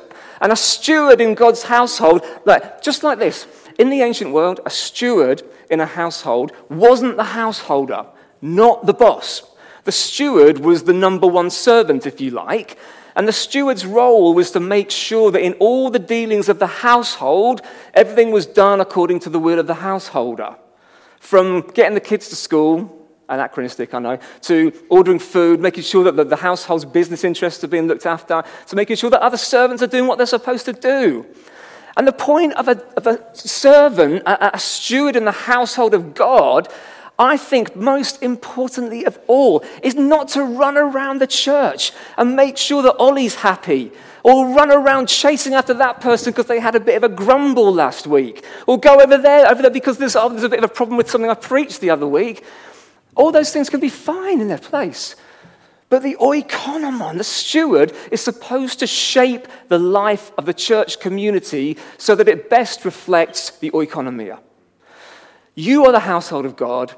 And 0.44 0.52
a 0.52 0.56
steward 0.56 1.22
in 1.22 1.32
God's 1.32 1.62
household, 1.62 2.22
like, 2.44 2.82
just 2.82 3.02
like 3.02 3.18
this. 3.18 3.46
In 3.78 3.88
the 3.88 4.02
ancient 4.02 4.32
world, 4.32 4.60
a 4.66 4.70
steward 4.70 5.42
in 5.70 5.80
a 5.80 5.86
household 5.86 6.52
wasn't 6.68 7.16
the 7.16 7.24
householder, 7.24 8.04
not 8.42 8.84
the 8.84 8.92
boss. 8.92 9.50
The 9.84 9.92
steward 9.92 10.58
was 10.58 10.84
the 10.84 10.92
number 10.92 11.26
one 11.26 11.48
servant, 11.48 12.04
if 12.04 12.20
you 12.20 12.30
like. 12.30 12.76
And 13.16 13.26
the 13.26 13.32
steward's 13.32 13.86
role 13.86 14.34
was 14.34 14.50
to 14.50 14.60
make 14.60 14.90
sure 14.90 15.30
that 15.30 15.40
in 15.40 15.54
all 15.54 15.88
the 15.88 15.98
dealings 15.98 16.50
of 16.50 16.58
the 16.58 16.66
household, 16.66 17.62
everything 17.94 18.30
was 18.30 18.44
done 18.44 18.82
according 18.82 19.20
to 19.20 19.30
the 19.30 19.40
will 19.40 19.58
of 19.58 19.66
the 19.66 19.72
householder. 19.72 20.56
From 21.20 21.62
getting 21.72 21.94
the 21.94 22.00
kids 22.00 22.28
to 22.28 22.36
school, 22.36 23.03
anachronistic, 23.28 23.94
I 23.94 23.98
know, 23.98 24.18
to 24.42 24.72
ordering 24.88 25.18
food, 25.18 25.60
making 25.60 25.84
sure 25.84 26.10
that 26.10 26.28
the 26.28 26.36
household's 26.36 26.84
business 26.84 27.24
interests 27.24 27.64
are 27.64 27.68
being 27.68 27.86
looked 27.86 28.06
after, 28.06 28.42
to 28.66 28.76
making 28.76 28.96
sure 28.96 29.10
that 29.10 29.20
other 29.20 29.36
servants 29.36 29.82
are 29.82 29.86
doing 29.86 30.06
what 30.06 30.18
they're 30.18 30.26
supposed 30.26 30.64
to 30.66 30.72
do. 30.72 31.26
And 31.96 32.06
the 32.08 32.12
point 32.12 32.54
of 32.54 32.68
a, 32.68 32.82
of 32.96 33.06
a 33.06 33.20
servant, 33.34 34.22
a, 34.26 34.56
a 34.56 34.58
steward 34.58 35.16
in 35.16 35.24
the 35.24 35.32
household 35.32 35.94
of 35.94 36.14
God, 36.14 36.68
I 37.18 37.36
think 37.36 37.76
most 37.76 38.22
importantly 38.22 39.04
of 39.04 39.18
all 39.28 39.64
is 39.82 39.94
not 39.94 40.28
to 40.28 40.42
run 40.42 40.76
around 40.76 41.20
the 41.20 41.28
church 41.28 41.92
and 42.18 42.34
make 42.34 42.56
sure 42.56 42.82
that 42.82 42.96
Ollie's 42.98 43.36
happy, 43.36 43.92
or 44.24 44.48
run 44.48 44.72
around 44.72 45.06
chasing 45.06 45.54
after 45.54 45.74
that 45.74 46.00
person 46.00 46.32
because 46.32 46.46
they 46.46 46.58
had 46.58 46.74
a 46.74 46.80
bit 46.80 46.96
of 46.96 47.04
a 47.04 47.08
grumble 47.14 47.72
last 47.72 48.06
week, 48.06 48.44
or 48.66 48.80
go 48.80 49.00
over 49.00 49.16
there, 49.16 49.48
over 49.48 49.62
there 49.62 49.70
because 49.70 49.98
there's, 49.98 50.16
oh, 50.16 50.28
there's 50.28 50.42
a 50.42 50.48
bit 50.48 50.58
of 50.58 50.64
a 50.64 50.74
problem 50.74 50.96
with 50.96 51.08
something 51.08 51.30
I 51.30 51.34
preached 51.34 51.80
the 51.80 51.90
other 51.90 52.08
week. 52.08 52.44
All 53.16 53.32
those 53.32 53.52
things 53.52 53.70
can 53.70 53.80
be 53.80 53.88
fine 53.88 54.40
in 54.40 54.48
their 54.48 54.58
place. 54.58 55.16
But 55.88 56.02
the 56.02 56.16
oikonomon, 56.16 57.18
the 57.18 57.24
steward, 57.24 57.92
is 58.10 58.20
supposed 58.20 58.80
to 58.80 58.86
shape 58.86 59.46
the 59.68 59.78
life 59.78 60.32
of 60.36 60.46
the 60.46 60.54
church 60.54 60.98
community 60.98 61.76
so 61.98 62.14
that 62.16 62.28
it 62.28 62.50
best 62.50 62.84
reflects 62.84 63.50
the 63.58 63.70
oikonomia. 63.70 64.40
You 65.54 65.84
are 65.84 65.92
the 65.92 66.00
household 66.00 66.46
of 66.46 66.56
God 66.56 66.94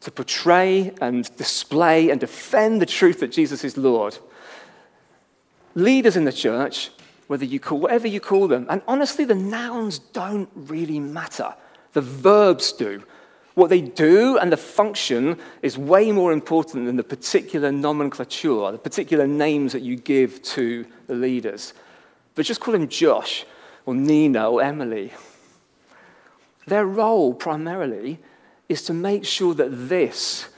to 0.00 0.10
portray 0.10 0.94
and 1.00 1.34
display 1.36 2.08
and 2.08 2.18
defend 2.18 2.80
the 2.80 2.86
truth 2.86 3.20
that 3.20 3.32
Jesus 3.32 3.64
is 3.64 3.76
Lord. 3.76 4.16
Leaders 5.74 6.16
in 6.16 6.24
the 6.24 6.32
church, 6.32 6.90
whether 7.26 7.44
you 7.44 7.60
call 7.60 7.78
whatever 7.78 8.08
you 8.08 8.20
call 8.20 8.48
them, 8.48 8.66
and 8.70 8.80
honestly, 8.88 9.24
the 9.24 9.34
nouns 9.34 9.98
don't 9.98 10.48
really 10.54 10.98
matter. 10.98 11.54
The 11.92 12.00
verbs 12.00 12.72
do. 12.72 13.02
What 13.60 13.68
they 13.68 13.82
do 13.82 14.38
and 14.38 14.50
the 14.50 14.56
function 14.56 15.36
is 15.60 15.76
way 15.76 16.12
more 16.12 16.32
important 16.32 16.86
than 16.86 16.96
the 16.96 17.04
particular 17.04 17.70
nomenclature, 17.70 18.72
the 18.72 18.78
particular 18.78 19.26
names 19.26 19.74
that 19.74 19.82
you 19.82 19.96
give 19.96 20.42
to 20.54 20.86
the 21.08 21.14
leaders. 21.14 21.74
But 22.34 22.46
just 22.46 22.62
call 22.62 22.74
him 22.74 22.88
Josh 22.88 23.44
or 23.84 23.94
Nina 23.94 24.50
or 24.50 24.62
Emily. 24.62 25.12
Their 26.68 26.86
role 26.86 27.34
primarily 27.34 28.18
is 28.70 28.80
to 28.84 28.94
make 28.94 29.26
sure 29.26 29.52
that 29.52 29.88
this 29.90 30.48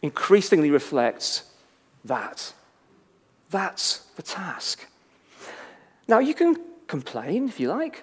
increasingly 0.00 0.70
reflects 0.70 1.42
that. 2.06 2.54
That's 3.50 3.98
the 4.16 4.22
task. 4.22 4.86
Now, 6.08 6.20
you 6.20 6.32
can 6.32 6.56
complain 6.86 7.48
if 7.50 7.60
you 7.60 7.68
like, 7.68 8.02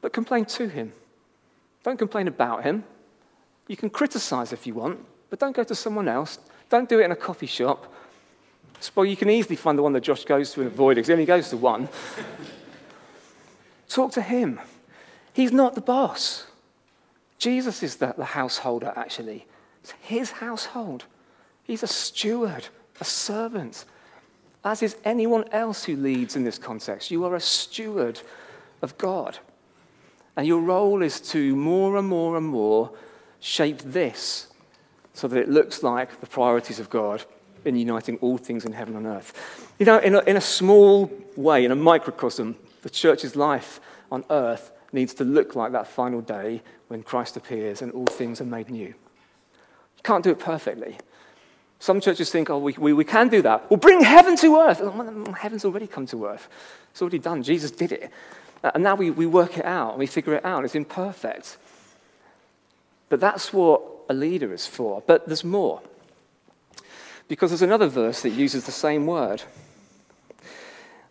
but 0.00 0.14
complain 0.14 0.46
to 0.46 0.66
him. 0.66 0.94
Don't 1.82 1.98
complain 1.98 2.26
about 2.26 2.62
him. 2.62 2.84
You 3.68 3.76
can 3.76 3.90
criticize 3.90 4.52
if 4.52 4.66
you 4.66 4.74
want, 4.74 5.00
but 5.30 5.38
don't 5.38 5.54
go 5.54 5.64
to 5.64 5.74
someone 5.74 6.08
else. 6.08 6.38
Don't 6.68 6.88
do 6.88 7.00
it 7.00 7.04
in 7.04 7.12
a 7.12 7.16
coffee 7.16 7.46
shop. 7.46 7.92
Well, 8.94 9.06
you 9.06 9.16
can 9.16 9.30
easily 9.30 9.56
find 9.56 9.78
the 9.78 9.82
one 9.82 9.92
that 9.92 10.00
Josh 10.00 10.24
goes 10.24 10.52
to 10.52 10.62
and 10.62 10.70
avoid 10.70 10.92
it 10.92 10.94
because 10.96 11.08
he 11.08 11.12
only 11.12 11.26
goes 11.26 11.50
to 11.50 11.56
one. 11.56 11.88
Talk 13.88 14.12
to 14.12 14.22
him. 14.22 14.60
He's 15.32 15.52
not 15.52 15.74
the 15.74 15.80
boss. 15.80 16.46
Jesus 17.38 17.82
is 17.82 17.96
the, 17.96 18.14
the 18.16 18.24
householder, 18.24 18.92
actually. 18.96 19.46
It's 19.82 19.92
his 20.00 20.30
household. 20.32 21.04
He's 21.64 21.82
a 21.82 21.86
steward, 21.86 22.68
a 23.00 23.04
servant, 23.04 23.84
as 24.64 24.82
is 24.82 24.96
anyone 25.04 25.48
else 25.50 25.84
who 25.84 25.96
leads 25.96 26.36
in 26.36 26.44
this 26.44 26.58
context. 26.58 27.10
You 27.10 27.24
are 27.24 27.34
a 27.34 27.40
steward 27.40 28.20
of 28.80 28.96
God. 28.98 29.38
And 30.36 30.46
your 30.46 30.60
role 30.60 31.02
is 31.02 31.20
to 31.32 31.54
more 31.54 31.96
and 31.96 32.08
more 32.08 32.36
and 32.36 32.46
more 32.46 32.92
shape 33.42 33.78
this 33.78 34.46
so 35.14 35.28
that 35.28 35.38
it 35.38 35.48
looks 35.48 35.82
like 35.82 36.20
the 36.20 36.26
priorities 36.26 36.80
of 36.80 36.88
God 36.88 37.24
in 37.64 37.76
uniting 37.76 38.16
all 38.18 38.38
things 38.38 38.64
in 38.64 38.72
heaven 38.72 38.96
and 38.96 39.06
earth. 39.06 39.74
You 39.78 39.86
know, 39.86 39.98
in 39.98 40.14
a, 40.14 40.20
in 40.20 40.36
a 40.36 40.40
small 40.40 41.12
way, 41.36 41.64
in 41.64 41.70
a 41.70 41.76
microcosm, 41.76 42.56
the 42.82 42.90
church's 42.90 43.36
life 43.36 43.80
on 44.10 44.24
earth 44.30 44.72
needs 44.92 45.14
to 45.14 45.24
look 45.24 45.54
like 45.54 45.72
that 45.72 45.86
final 45.86 46.20
day 46.20 46.62
when 46.88 47.02
Christ 47.02 47.36
appears 47.36 47.82
and 47.82 47.92
all 47.92 48.06
things 48.06 48.40
are 48.40 48.46
made 48.46 48.70
new. 48.70 48.88
You 48.88 50.02
can't 50.02 50.24
do 50.24 50.30
it 50.30 50.38
perfectly. 50.38 50.98
Some 51.78 52.00
churches 52.00 52.30
think, 52.30 52.48
oh, 52.48 52.58
we, 52.58 52.74
we, 52.78 52.92
we 52.92 53.04
can 53.04 53.28
do 53.28 53.42
that. 53.42 53.68
Well, 53.68 53.78
bring 53.78 54.02
heaven 54.02 54.36
to 54.36 54.56
earth. 54.60 54.80
Oh, 54.80 54.90
well, 54.90 55.34
heaven's 55.34 55.64
already 55.64 55.88
come 55.88 56.06
to 56.06 56.26
earth. 56.26 56.48
It's 56.92 57.02
already 57.02 57.18
done. 57.18 57.42
Jesus 57.42 57.72
did 57.72 57.90
it. 57.90 58.10
Uh, 58.62 58.70
and 58.74 58.84
now 58.84 58.94
we, 58.94 59.10
we 59.10 59.26
work 59.26 59.58
it 59.58 59.64
out 59.64 59.90
and 59.90 59.98
we 59.98 60.06
figure 60.06 60.34
it 60.34 60.44
out. 60.44 60.64
It's 60.64 60.76
imperfect. 60.76 61.56
But 63.12 63.20
that's 63.20 63.52
what 63.52 63.82
a 64.08 64.14
leader 64.14 64.54
is 64.54 64.66
for. 64.66 65.02
But 65.06 65.26
there's 65.26 65.44
more. 65.44 65.82
Because 67.28 67.50
there's 67.50 67.60
another 67.60 67.86
verse 67.86 68.22
that 68.22 68.30
uses 68.30 68.64
the 68.64 68.72
same 68.72 69.06
word. 69.06 69.42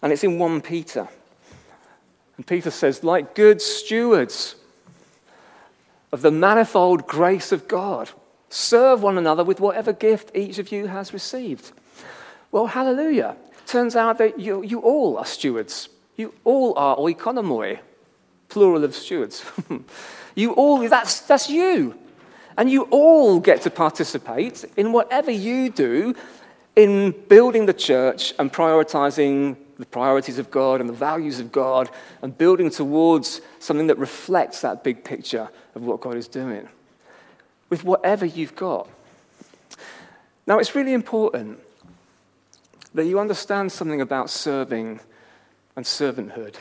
And 0.02 0.12
it's 0.12 0.24
in 0.24 0.40
1 0.40 0.62
Peter. 0.62 1.08
And 2.38 2.48
Peter 2.48 2.72
says, 2.72 3.04
like 3.04 3.36
good 3.36 3.62
stewards 3.62 4.56
of 6.12 6.24
the 6.24 6.32
manifold 6.32 7.06
grace 7.06 7.52
of 7.52 7.68
God, 7.68 8.10
serve 8.50 9.04
one 9.04 9.20
another 9.20 9.44
with 9.44 9.60
whatever 9.60 9.94
gift 9.94 10.32
each 10.34 10.58
of 10.58 10.72
you 10.72 10.88
has 10.88 11.14
received. 11.14 11.72
Well, 12.52 12.66
hallelujah. 12.66 13.38
Turns 13.68 13.96
out 13.96 14.18
that 14.18 14.40
you, 14.40 14.64
you 14.64 14.80
all 14.80 15.20
are 15.20 15.26
stewards. 15.26 15.88
You 16.18 16.34
all 16.46 16.74
are 16.80 16.98
oikonomoi, 16.98 17.78
plural 18.52 18.84
of 18.84 18.94
stewards. 18.94 19.44
you 20.36 20.52
all, 20.54 20.88
that's, 20.88 21.22
that's 21.22 21.50
you. 21.50 21.96
And 22.58 22.70
you 22.70 22.84
all 22.92 23.40
get 23.40 23.62
to 23.62 23.72
participate 23.72 24.66
in 24.78 24.92
whatever 24.92 25.32
you 25.32 25.70
do 25.70 26.14
in 26.76 27.12
building 27.28 27.66
the 27.66 27.74
church 27.74 28.34
and 28.38 28.52
prioritizing 28.52 29.56
the 29.78 29.86
priorities 29.86 30.38
of 30.38 30.52
God 30.52 30.80
and 30.80 30.88
the 30.88 30.94
values 30.94 31.40
of 31.40 31.52
God 31.52 31.90
and 32.22 32.38
building 32.38 32.70
towards 32.70 33.42
something 33.60 33.88
that 33.88 33.98
reflects 33.98 34.62
that 34.62 34.84
big 34.84 35.04
picture 35.04 35.50
of 35.74 35.84
what 35.84 36.02
God 36.02 36.16
is 36.16 36.28
doing 36.28 36.68
with 37.70 37.84
whatever 37.84 38.26
you've 38.26 38.56
got. 38.56 38.88
Now, 40.46 40.60
it's 40.60 40.76
really 40.76 40.94
important 40.94 41.60
that 42.94 43.06
you 43.06 43.20
understand 43.20 43.72
something 43.72 44.02
about 44.02 44.30
serving 44.30 45.00
and 45.76 45.86
servanthood. 45.86 46.56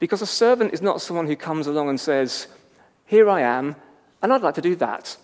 Because 0.00 0.22
a 0.22 0.26
servant 0.26 0.72
is 0.72 0.82
not 0.82 1.00
someone 1.00 1.26
who 1.26 1.36
comes 1.36 1.68
along 1.68 1.90
and 1.90 2.00
says, 2.00 2.48
Here 3.06 3.30
I 3.30 3.42
am, 3.42 3.76
and 4.22 4.32
I'd 4.32 4.42
like 4.42 4.54
to 4.54 4.62
do 4.62 4.74
that. 4.76 5.16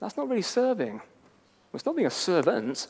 That's 0.00 0.16
not 0.18 0.28
really 0.28 0.42
serving. 0.42 1.00
It's 1.72 1.86
not 1.86 1.96
being 1.96 2.06
a 2.06 2.10
servant. 2.10 2.88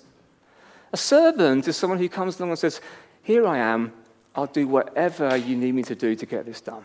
A 0.93 0.97
servant 0.97 1.69
is 1.69 1.77
someone 1.77 1.99
who 1.99 2.09
comes 2.09 2.39
along 2.39 2.51
and 2.51 2.59
says, 2.59 2.81
Here 3.23 3.47
I 3.47 3.59
am, 3.59 3.93
I'll 4.35 4.47
do 4.47 4.67
whatever 4.67 5.37
you 5.37 5.55
need 5.55 5.75
me 5.75 5.83
to 5.85 5.95
do 5.95 6.17
to 6.17 6.27
get 6.27 6.47
this 6.47 6.61
done. 6.61 6.85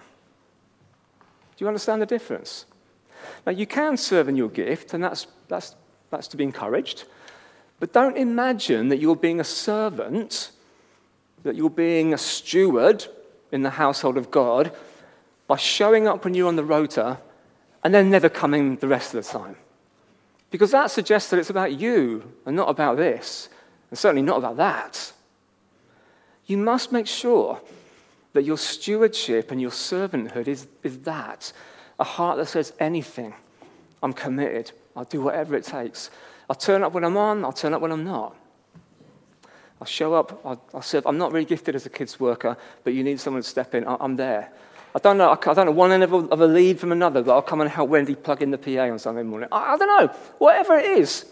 Do 1.57 1.65
you 1.65 1.67
understand 1.67 2.01
the 2.01 2.05
difference? 2.05 2.65
Now, 3.45 3.53
you 3.53 3.65
can 3.65 3.97
serve 3.97 4.29
in 4.29 4.35
your 4.35 4.49
gift, 4.49 4.93
and 4.93 5.03
that's, 5.03 5.27
that's, 5.47 5.75
that's 6.09 6.27
to 6.29 6.37
be 6.37 6.43
encouraged. 6.43 7.05
But 7.79 7.93
don't 7.93 8.17
imagine 8.17 8.89
that 8.89 8.99
you're 8.99 9.15
being 9.15 9.39
a 9.39 9.45
servant, 9.45 10.51
that 11.43 11.55
you're 11.55 11.69
being 11.69 12.13
a 12.13 12.17
steward 12.17 13.07
in 13.51 13.63
the 13.63 13.71
household 13.71 14.17
of 14.17 14.31
God 14.31 14.71
by 15.47 15.55
showing 15.57 16.07
up 16.07 16.23
when 16.23 16.33
you're 16.33 16.47
on 16.47 16.55
the 16.55 16.63
rota 16.63 17.17
and 17.83 17.93
then 17.93 18.09
never 18.09 18.29
coming 18.29 18.75
the 18.77 18.87
rest 18.87 19.13
of 19.13 19.25
the 19.25 19.31
time. 19.31 19.55
Because 20.51 20.71
that 20.71 20.91
suggests 20.91 21.29
that 21.29 21.39
it's 21.39 21.49
about 21.49 21.79
you 21.79 22.31
and 22.45 22.55
not 22.55 22.69
about 22.69 22.97
this, 22.97 23.49
and 23.89 23.97
certainly 23.97 24.21
not 24.21 24.37
about 24.37 24.57
that. 24.57 25.13
You 26.45 26.57
must 26.57 26.91
make 26.91 27.07
sure 27.07 27.61
that 28.33 28.43
your 28.43 28.57
stewardship 28.57 29.51
and 29.51 29.61
your 29.61 29.71
servanthood 29.71 30.47
is, 30.47 30.67
is 30.83 30.99
that 30.99 31.51
a 31.99 32.03
heart 32.03 32.37
that 32.37 32.47
says 32.47 32.73
anything, 32.79 33.33
I'm 34.01 34.13
committed, 34.13 34.71
I'll 34.95 35.05
do 35.05 35.21
whatever 35.21 35.55
it 35.55 35.63
takes. 35.63 36.09
I'll 36.49 36.55
turn 36.55 36.83
up 36.83 36.93
when 36.93 37.03
I'm 37.03 37.17
on, 37.17 37.45
I'll 37.45 37.51
turn 37.51 37.73
up 37.73 37.81
when 37.81 37.91
I'm 37.91 38.03
not. 38.03 38.35
I'll 39.81 39.87
show 39.87 40.13
up, 40.13 40.41
I'll, 40.45 40.61
I'll 40.73 40.81
serve. 40.81 41.05
I'm 41.07 41.17
not 41.17 41.31
really 41.31 41.45
gifted 41.45 41.75
as 41.75 41.85
a 41.85 41.89
kids 41.89 42.19
worker, 42.19 42.57
but 42.83 42.93
you 42.93 43.03
need 43.03 43.19
someone 43.19 43.41
to 43.41 43.47
step 43.47 43.73
in, 43.75 43.85
I'm 43.87 44.15
there. 44.15 44.51
I 44.93 44.99
don't 44.99 45.17
know, 45.17 45.29
I 45.29 45.53
don't 45.53 45.67
know 45.67 45.71
one 45.71 45.91
end 45.91 46.03
of 46.03 46.13
a, 46.13 46.17
of 46.17 46.41
a 46.41 46.47
lead 46.47 46.79
from 46.79 46.91
another, 46.91 47.21
but 47.21 47.33
I'll 47.33 47.41
come 47.41 47.61
and 47.61 47.69
help 47.69 47.89
Wendy 47.89 48.15
plug 48.15 48.41
in 48.41 48.51
the 48.51 48.57
PA 48.57 48.91
on 48.91 48.99
Sunday 48.99 49.23
morning. 49.23 49.47
I, 49.51 49.73
I 49.73 49.77
don't 49.77 49.87
know, 49.87 50.13
whatever 50.39 50.77
it 50.77 50.85
is. 50.85 51.25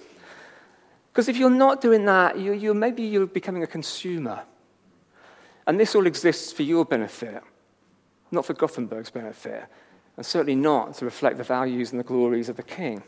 Because 1.12 1.28
if 1.28 1.38
you're 1.38 1.50
not 1.50 1.82
doing 1.82 2.06
that, 2.06 2.38
you, 2.38 2.54
you, 2.54 2.74
maybe 2.74 3.02
you're 3.02 3.26
becoming 3.26 3.64
a 3.64 3.68
consumer. 3.68 4.44
And 5.66 5.80
this 5.80 5.96
all 5.96 6.06
exists 6.06 6.54
for 6.54 6.64
your 6.64 6.86
benefit, 6.86 7.42
not 8.32 8.46
for 8.46 8.54
Gothenburg's 8.54 9.10
benefit, 9.10 9.66
and 10.16 10.26
certainly 10.26 10.56
not 10.56 10.94
to 10.96 11.06
reflect 11.06 11.38
the 11.38 11.44
values 11.44 11.92
and 11.92 12.00
the 12.00 12.04
glories 12.04 12.50
of 12.50 12.56
the 12.56 12.64
King. 12.64 13.04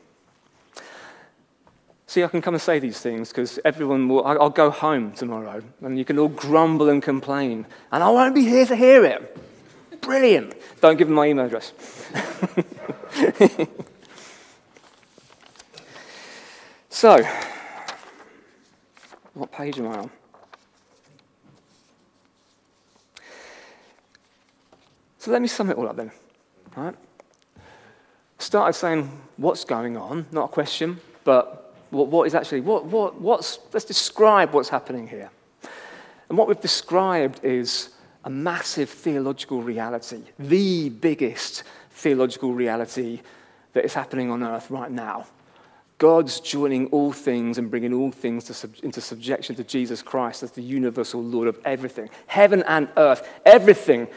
See, 2.10 2.24
I 2.24 2.28
can 2.28 2.42
come 2.42 2.56
and 2.56 2.62
say 2.62 2.80
these 2.80 3.00
things 3.00 3.30
because 3.30 3.60
everyone 3.64 4.10
will. 4.10 4.26
I'll 4.26 4.50
go 4.50 4.72
home 4.72 5.12
tomorrow 5.12 5.62
and 5.84 5.96
you 5.96 6.04
can 6.04 6.18
all 6.18 6.28
grumble 6.28 6.90
and 6.90 7.04
complain, 7.04 7.68
and 7.92 8.04
I 8.04 8.10
won't 8.10 8.34
be 8.34 8.42
here 8.42 8.66
to 8.66 8.76
hear 8.76 9.06
it. 9.06 9.38
Brilliant. 10.02 10.56
Don't 10.82 10.98
give 10.98 11.08
them 11.08 11.14
my 11.14 11.28
email 11.28 11.46
address. 11.46 11.72
so, 16.90 17.24
what 19.36 19.52
page 19.52 19.78
am 19.78 19.90
I 19.90 19.98
on? 20.00 20.10
So 25.20 25.30
let 25.30 25.44
me 25.44 25.48
sum 25.48 25.70
it 25.70 25.78
all 25.78 25.88
up 25.88 25.96
then. 25.96 26.12
All 26.76 26.86
right? 26.86 26.96
Started 28.40 28.74
saying 28.74 29.12
what's 29.38 29.64
going 29.64 29.96
on, 29.96 30.26
not 30.32 30.46
a 30.46 30.52
question, 30.52 31.00
but 31.24 31.69
what, 31.92 32.08
what 32.08 32.28
is 32.28 32.36
actually, 32.36 32.62
what, 32.62 32.86
what, 32.86 33.20
what's, 33.20 33.60
let's 33.74 33.86
describe 33.86 34.54
what's 34.54 34.70
happening 34.70 35.08
here. 35.08 35.30
And 36.30 36.38
what 36.38 36.48
we've 36.48 36.60
described 36.60 37.44
is 37.44 37.90
a 38.24 38.30
massive 38.30 38.90
theological 38.90 39.62
reality, 39.64 40.22
the 40.38 40.90
biggest 40.90 41.64
theological 41.92 42.54
reality 42.54 43.22
that 43.74 43.86
is 43.86 43.94
happening 43.94 44.30
on 44.30 44.44
earth 44.44 44.70
right 44.70 44.92
now. 44.92 45.26
God's 45.98 46.40
joining 46.40 46.88
all 46.88 47.12
things 47.12 47.58
and 47.58 47.70
bringing 47.70 47.94
all 47.94 48.12
things 48.12 48.56
sub- 48.56 48.74
into 48.84 49.02
subjection 49.02 49.56
to 49.56 49.66
Jesus 49.66 50.02
Christ 50.02 50.44
as 50.44 50.52
the 50.52 50.62
universal 50.62 51.22
Lord 51.22 51.48
of 51.48 51.60
everything. 51.66 52.10
Heaven 52.28 52.64
and 52.68 52.88
earth, 52.96 53.28
everything. 53.46 54.08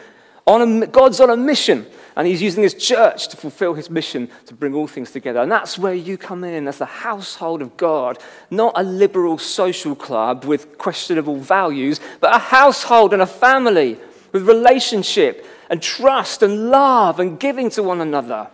On 0.46 0.82
a, 0.82 0.86
God's 0.86 1.20
on 1.20 1.30
a 1.30 1.36
mission, 1.36 1.86
and 2.16 2.26
He's 2.26 2.42
using 2.42 2.62
His 2.62 2.74
church 2.74 3.28
to 3.28 3.36
fulfill 3.36 3.74
His 3.74 3.88
mission 3.88 4.28
to 4.46 4.54
bring 4.54 4.74
all 4.74 4.86
things 4.86 5.10
together. 5.10 5.40
And 5.40 5.50
that's 5.50 5.78
where 5.78 5.94
you 5.94 6.18
come 6.18 6.44
in 6.44 6.66
as 6.66 6.78
the 6.78 6.86
household 6.86 7.62
of 7.62 7.76
God, 7.76 8.18
not 8.50 8.72
a 8.76 8.82
liberal 8.82 9.38
social 9.38 9.94
club 9.94 10.44
with 10.44 10.78
questionable 10.78 11.36
values, 11.36 12.00
but 12.20 12.34
a 12.34 12.38
household 12.38 13.12
and 13.12 13.22
a 13.22 13.26
family 13.26 13.98
with 14.32 14.48
relationship 14.48 15.46
and 15.70 15.80
trust 15.80 16.42
and 16.42 16.70
love 16.70 17.20
and 17.20 17.38
giving 17.38 17.70
to 17.70 17.82
one 17.82 18.00
another. 18.00 18.48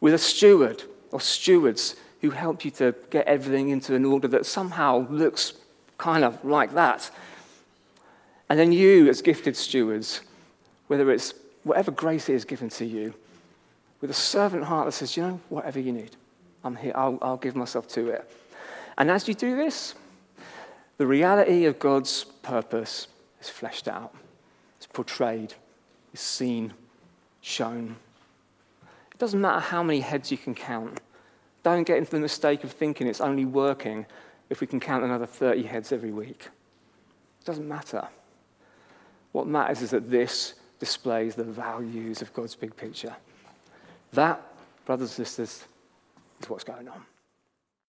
With 0.00 0.14
a 0.14 0.18
steward 0.18 0.82
or 1.10 1.20
stewards 1.20 1.96
who 2.20 2.30
help 2.30 2.64
you 2.64 2.70
to 2.72 2.94
get 3.10 3.26
everything 3.26 3.70
into 3.70 3.94
an 3.94 4.04
order 4.04 4.28
that 4.28 4.46
somehow 4.46 5.06
looks 5.08 5.54
kind 5.98 6.24
of 6.24 6.44
like 6.44 6.74
that. 6.74 7.10
And 8.48 8.58
then 8.58 8.72
you, 8.72 9.08
as 9.08 9.22
gifted 9.22 9.56
stewards, 9.56 10.20
whether 10.86 11.10
it's 11.10 11.34
whatever 11.64 11.90
grace 11.90 12.28
is 12.28 12.44
given 12.44 12.68
to 12.70 12.84
you, 12.84 13.14
with 14.00 14.10
a 14.10 14.14
servant 14.14 14.64
heart 14.64 14.86
that 14.86 14.92
says, 14.92 15.16
you 15.16 15.22
know, 15.22 15.40
whatever 15.48 15.80
you 15.80 15.92
need, 15.92 16.16
I'm 16.62 16.76
here, 16.76 16.92
I'll, 16.94 17.18
I'll 17.22 17.36
give 17.36 17.56
myself 17.56 17.88
to 17.88 18.10
it. 18.10 18.30
And 18.98 19.10
as 19.10 19.26
you 19.26 19.34
do 19.34 19.56
this, 19.56 19.94
the 20.98 21.06
reality 21.06 21.64
of 21.64 21.78
God's 21.78 22.24
purpose 22.42 23.08
is 23.40 23.48
fleshed 23.48 23.88
out, 23.88 24.14
it's 24.76 24.86
portrayed, 24.86 25.54
it's 26.12 26.22
seen, 26.22 26.72
shown. 27.40 27.96
It 29.12 29.18
doesn't 29.18 29.40
matter 29.40 29.60
how 29.60 29.82
many 29.82 30.00
heads 30.00 30.30
you 30.30 30.38
can 30.38 30.54
count. 30.54 31.00
Don't 31.62 31.84
get 31.84 31.98
into 31.98 32.12
the 32.12 32.20
mistake 32.20 32.64
of 32.64 32.72
thinking 32.72 33.06
it's 33.06 33.20
only 33.20 33.44
working 33.44 34.06
if 34.50 34.60
we 34.60 34.66
can 34.66 34.78
count 34.78 35.04
another 35.04 35.26
30 35.26 35.64
heads 35.64 35.90
every 35.90 36.12
week. 36.12 36.48
It 37.40 37.44
doesn't 37.44 37.66
matter. 37.66 38.08
What 39.36 39.46
matters 39.46 39.82
is 39.82 39.90
that 39.90 40.10
this 40.10 40.54
displays 40.80 41.34
the 41.34 41.44
values 41.44 42.22
of 42.22 42.32
God's 42.32 42.54
big 42.54 42.74
picture. 42.74 43.14
That, 44.14 44.40
brothers 44.86 45.18
and 45.18 45.26
sisters, 45.26 45.66
is 46.40 46.48
what's 46.48 46.64
going 46.64 46.88
on. 46.88 47.02